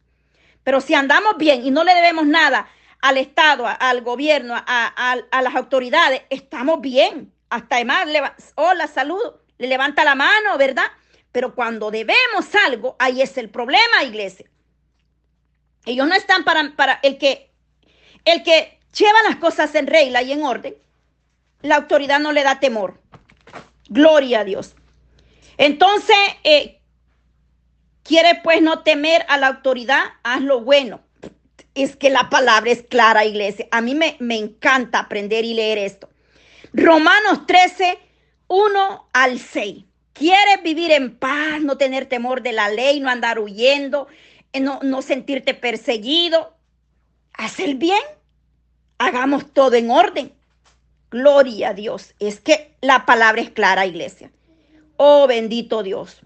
Pero 0.64 0.82
si 0.82 0.94
andamos 0.94 1.38
bien 1.38 1.66
y 1.66 1.72
no 1.72 1.84
le 1.84 1.96
debemos 1.96 2.28
nada 2.28 2.68
al 3.02 3.18
Estado, 3.18 3.66
al 3.68 4.02
gobierno, 4.02 4.54
a, 4.56 5.42
las 5.42 5.56
autoridades, 5.56 6.22
estamos 6.30 6.80
bien. 6.82 7.34
Hasta 7.52 7.76
además, 7.76 8.08
hola, 8.56 8.88
saludo, 8.88 9.44
le 9.60 9.68
levanta 9.68 10.04
la 10.04 10.16
mano, 10.16 10.58
¿verdad? 10.58 10.86
Pero 11.32 11.54
cuando 11.54 11.92
debemos 11.92 12.56
algo, 12.66 12.96
ahí 12.98 13.22
es 13.22 13.38
el 13.38 13.50
problema, 13.50 14.04
iglesia. 14.04 14.50
Ellos 15.86 16.08
no 16.08 16.16
están 16.16 16.44
para, 16.44 16.76
para 16.76 17.00
el 17.04 17.18
que 17.18 17.52
el 18.26 18.42
que 18.44 18.80
lleva 18.98 19.24
las 19.28 19.36
cosas 19.36 19.76
en 19.76 19.88
regla 19.88 20.22
y 20.24 20.32
en 20.32 20.44
orden, 20.44 20.76
la 21.62 21.76
autoridad 21.76 22.20
no 22.20 22.32
le 22.32 22.44
da 22.44 22.60
temor. 22.60 23.02
Gloria 23.90 24.40
a 24.40 24.44
Dios. 24.44 24.76
Entonces, 25.58 26.18
eh, 26.44 26.82
quiere 28.04 28.40
pues 28.44 28.62
no 28.62 28.84
temer 28.84 29.26
a 29.28 29.38
la 29.38 29.48
autoridad, 29.48 30.04
haz 30.24 30.42
lo 30.42 30.62
bueno 30.62 31.02
es 31.74 31.96
que 31.96 32.10
la 32.10 32.30
palabra 32.30 32.72
es 32.72 32.84
clara, 32.84 33.26
iglesia. 33.26 33.68
A 33.72 33.82
mí 33.82 33.96
me, 33.96 34.18
me 34.20 34.38
encanta 34.38 35.00
aprender 35.00 35.46
y 35.46 35.54
leer 35.54 35.78
esto. 35.78 36.10
Romanos 36.74 37.46
13, 37.48 38.00
1 38.48 39.10
al 39.14 39.40
6. 39.40 39.86
¿Quieres 40.14 40.64
vivir 40.64 40.92
en 40.92 41.16
paz, 41.16 41.62
no 41.62 41.78
tener 41.78 42.06
temor 42.06 42.42
de 42.42 42.52
la 42.52 42.70
ley, 42.70 43.00
no 43.00 43.10
andar 43.10 43.40
huyendo, 43.40 44.08
eh, 44.54 44.60
no, 44.60 44.80
no 44.84 45.02
sentirte 45.02 45.54
perseguido? 45.54 46.56
Haz 47.34 47.60
el 47.60 47.76
bien. 47.76 48.02
Hagamos 48.98 49.52
todo 49.54 49.76
en 49.76 49.90
orden. 49.90 50.34
Gloria 51.10 51.70
a 51.70 51.74
Dios. 51.74 52.14
Es 52.20 52.40
que 52.40 52.76
la 52.82 53.06
palabra 53.06 53.42
es 53.42 53.50
clara, 53.50 53.86
iglesia. 53.86 54.32
Oh 54.98 55.28
bendito 55.28 55.84
Dios 55.84 56.22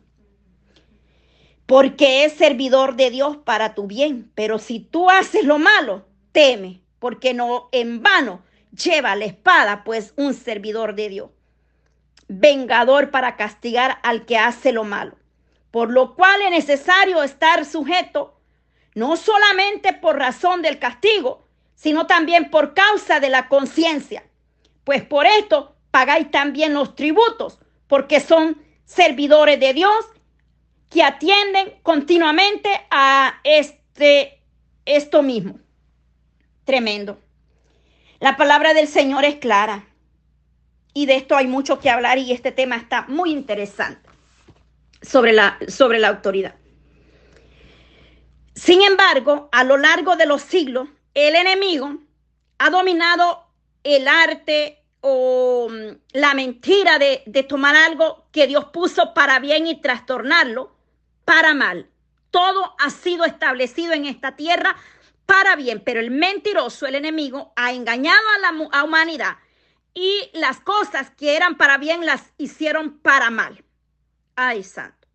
porque 1.65 2.25
es 2.25 2.33
servidor 2.33 2.95
de 2.95 3.09
Dios 3.09 3.37
para 3.37 3.73
tu 3.73 3.87
bien. 3.87 4.31
Pero 4.35 4.59
si 4.59 4.79
tú 4.79 5.09
haces 5.09 5.45
lo 5.45 5.59
malo, 5.59 6.05
teme, 6.31 6.81
porque 6.99 7.33
no 7.33 7.69
en 7.71 8.01
vano 8.01 8.41
lleva 8.75 9.15
la 9.15 9.25
espada, 9.25 9.83
pues 9.83 10.13
un 10.17 10.33
servidor 10.33 10.95
de 10.95 11.09
Dios, 11.09 11.31
vengador 12.27 13.11
para 13.11 13.35
castigar 13.35 13.99
al 14.03 14.25
que 14.25 14.37
hace 14.37 14.71
lo 14.71 14.83
malo. 14.83 15.17
Por 15.71 15.91
lo 15.91 16.15
cual 16.15 16.41
es 16.41 16.51
necesario 16.51 17.23
estar 17.23 17.65
sujeto, 17.65 18.39
no 18.93 19.17
solamente 19.17 19.93
por 19.93 20.17
razón 20.17 20.61
del 20.61 20.79
castigo, 20.79 21.47
sino 21.75 22.07
también 22.07 22.49
por 22.49 22.73
causa 22.73 23.19
de 23.19 23.29
la 23.29 23.49
conciencia. 23.49 24.23
Pues 24.83 25.03
por 25.03 25.25
esto 25.25 25.75
pagáis 25.91 26.31
también 26.31 26.73
los 26.73 26.95
tributos, 26.95 27.59
porque 27.87 28.19
son 28.19 28.61
servidores 28.85 29.59
de 29.59 29.73
Dios 29.73 30.05
que 30.89 31.03
atienden 31.03 31.73
continuamente 31.83 32.69
a 32.89 33.39
este, 33.43 34.41
esto 34.85 35.21
mismo. 35.21 35.59
Tremendo. 36.63 37.19
La 38.19 38.37
palabra 38.37 38.73
del 38.73 38.87
Señor 38.87 39.25
es 39.25 39.35
clara. 39.35 39.85
Y 40.93 41.05
de 41.05 41.15
esto 41.15 41.35
hay 41.35 41.47
mucho 41.47 41.79
que 41.79 41.89
hablar 41.89 42.17
y 42.17 42.31
este 42.31 42.51
tema 42.51 42.77
está 42.77 43.05
muy 43.07 43.31
interesante 43.31 44.09
sobre 45.01 45.33
la, 45.33 45.57
sobre 45.67 45.99
la 45.99 46.07
autoridad. 46.07 46.55
Sin 48.55 48.81
embargo, 48.81 49.49
a 49.51 49.65
lo 49.65 49.77
largo 49.77 50.15
de 50.15 50.25
los 50.25 50.41
siglos, 50.41 50.87
el 51.13 51.35
enemigo 51.35 51.97
ha 52.57 52.69
dominado 52.69 53.45
el 53.83 54.07
arte 54.07 54.81
o 55.01 55.67
mm, 55.69 55.97
la 56.13 56.33
mentira 56.33 56.97
de, 56.97 57.23
de 57.25 57.43
tomar 57.43 57.75
algo 57.75 58.27
que 58.31 58.47
Dios 58.47 58.65
puso 58.65 59.13
para 59.13 59.39
bien 59.39 59.67
y 59.67 59.81
trastornarlo 59.81 60.73
para 61.25 61.53
mal. 61.53 61.89
Todo 62.31 62.75
ha 62.79 62.89
sido 62.89 63.25
establecido 63.25 63.91
en 63.93 64.05
esta 64.05 64.37
tierra 64.37 64.77
para 65.25 65.55
bien, 65.55 65.81
pero 65.83 65.99
el 65.99 66.11
mentiroso, 66.11 66.85
el 66.85 66.95
enemigo, 66.95 67.53
ha 67.55 67.73
engañado 67.73 68.19
a 68.35 68.51
la 68.51 68.83
humanidad 68.83 69.37
y 69.93 70.29
las 70.33 70.59
cosas 70.59 71.11
que 71.11 71.35
eran 71.35 71.57
para 71.57 71.77
bien 71.77 72.05
las 72.05 72.33
hicieron 72.37 72.99
para 72.99 73.29
mal. 73.29 73.63
Ay, 74.35 74.63
santo. 74.63 75.07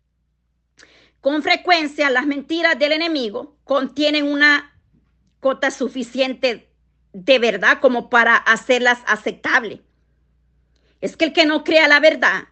Con 1.21 1.43
frecuencia 1.43 2.09
las 2.09 2.25
mentiras 2.25 2.77
del 2.79 2.93
enemigo 2.93 3.57
contienen 3.63 4.31
una 4.31 4.79
cota 5.39 5.69
suficiente 5.69 6.69
de 7.13 7.39
verdad 7.39 7.79
como 7.79 8.09
para 8.09 8.35
hacerlas 8.35 8.99
aceptables. 9.05 9.81
Es 10.99 11.15
que 11.15 11.25
el 11.25 11.33
que 11.33 11.45
no 11.45 11.63
crea 11.63 11.87
la 11.87 11.99
verdad 11.99 12.47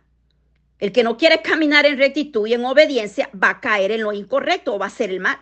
el 0.80 0.94
que 0.94 1.04
no 1.04 1.18
quiere 1.18 1.42
caminar 1.42 1.86
en 1.86 1.98
rectitud 1.98 2.48
y 2.48 2.54
en 2.54 2.66
obediencia 2.66 3.30
va 3.32 3.50
a 3.50 3.60
caer 3.60 3.92
en 3.92 4.04
lo 4.04 4.14
incorrecto 4.14 4.74
o 4.74 4.80
va 4.80 4.86
a 4.86 4.88
hacer 4.88 5.12
el 5.12 5.20
mal. 5.20 5.38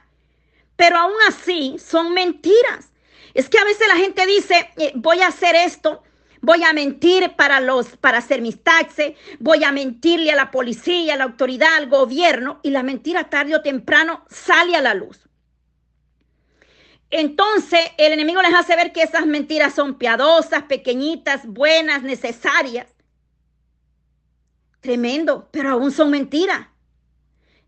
Pero 0.77 0.97
aún 0.97 1.15
así 1.27 1.75
son 1.79 2.13
mentiras. 2.13 2.93
Es 3.33 3.49
que 3.49 3.59
a 3.59 3.65
veces 3.65 3.87
la 3.87 3.97
gente 3.97 4.25
dice, 4.25 4.69
eh, 4.77 4.93
voy 4.95 5.21
a 5.21 5.27
hacer 5.27 5.55
esto, 5.55 6.03
voy 6.41 6.63
a 6.63 6.71
mentir 6.73 7.35
para 7.35 7.59
los 7.59 7.97
para 7.97 8.19
hacer 8.19 8.41
mis 8.41 8.63
taxes, 8.63 9.13
voy 9.39 9.63
a 9.63 9.71
mentirle 9.71 10.31
a 10.31 10.35
la 10.35 10.51
policía, 10.51 11.15
a 11.15 11.17
la 11.17 11.25
autoridad, 11.25 11.75
al 11.75 11.89
gobierno 11.89 12.59
y 12.63 12.69
la 12.69 12.83
mentira 12.83 13.29
tarde 13.29 13.55
o 13.55 13.61
temprano 13.61 14.25
sale 14.29 14.75
a 14.75 14.81
la 14.81 14.93
luz. 14.93 15.27
Entonces 17.09 17.79
el 17.97 18.13
enemigo 18.13 18.41
les 18.41 18.53
hace 18.53 18.75
ver 18.75 18.91
que 18.91 19.01
esas 19.03 19.25
mentiras 19.25 19.73
son 19.73 19.95
piadosas, 19.95 20.63
pequeñitas, 20.63 21.45
buenas, 21.45 22.03
necesarias. 22.03 22.87
Tremendo, 24.81 25.49
pero 25.51 25.71
aún 25.71 25.91
son 25.91 26.11
mentiras. 26.11 26.67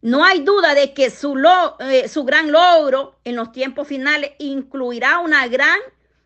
No 0.02 0.24
hay 0.24 0.40
duda 0.42 0.74
de 0.76 0.94
que 0.94 1.10
su, 1.10 1.38
eh, 1.80 2.08
su 2.08 2.24
gran 2.24 2.52
logro 2.52 3.20
en 3.24 3.36
los 3.36 3.52
tiempos 3.52 3.88
finales 3.88 4.32
incluirá 4.40 5.20
una 5.20 5.48
gran 5.48 5.80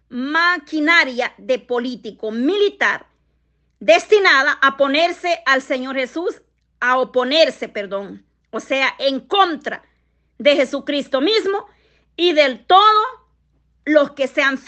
maquinaria 0.09 1.33
de 1.39 1.57
político 1.57 2.31
militar 2.31 3.07
destinada 3.79 4.59
a 4.61 4.77
ponerse 4.77 5.41
al 5.45 5.61
Señor 5.61 5.95
Jesús, 5.95 6.41
a 6.79 6.99
oponerse, 6.99 7.67
perdón, 7.67 8.23
o 8.51 8.59
sea, 8.59 8.93
en 8.99 9.19
contra 9.21 9.83
de 10.37 10.55
Jesucristo 10.55 11.19
mismo 11.19 11.65
y 12.15 12.33
del 12.33 12.65
todo 12.65 13.23
los 13.85 14.11
que 14.11 14.27
se 14.27 14.43
han 14.43 14.57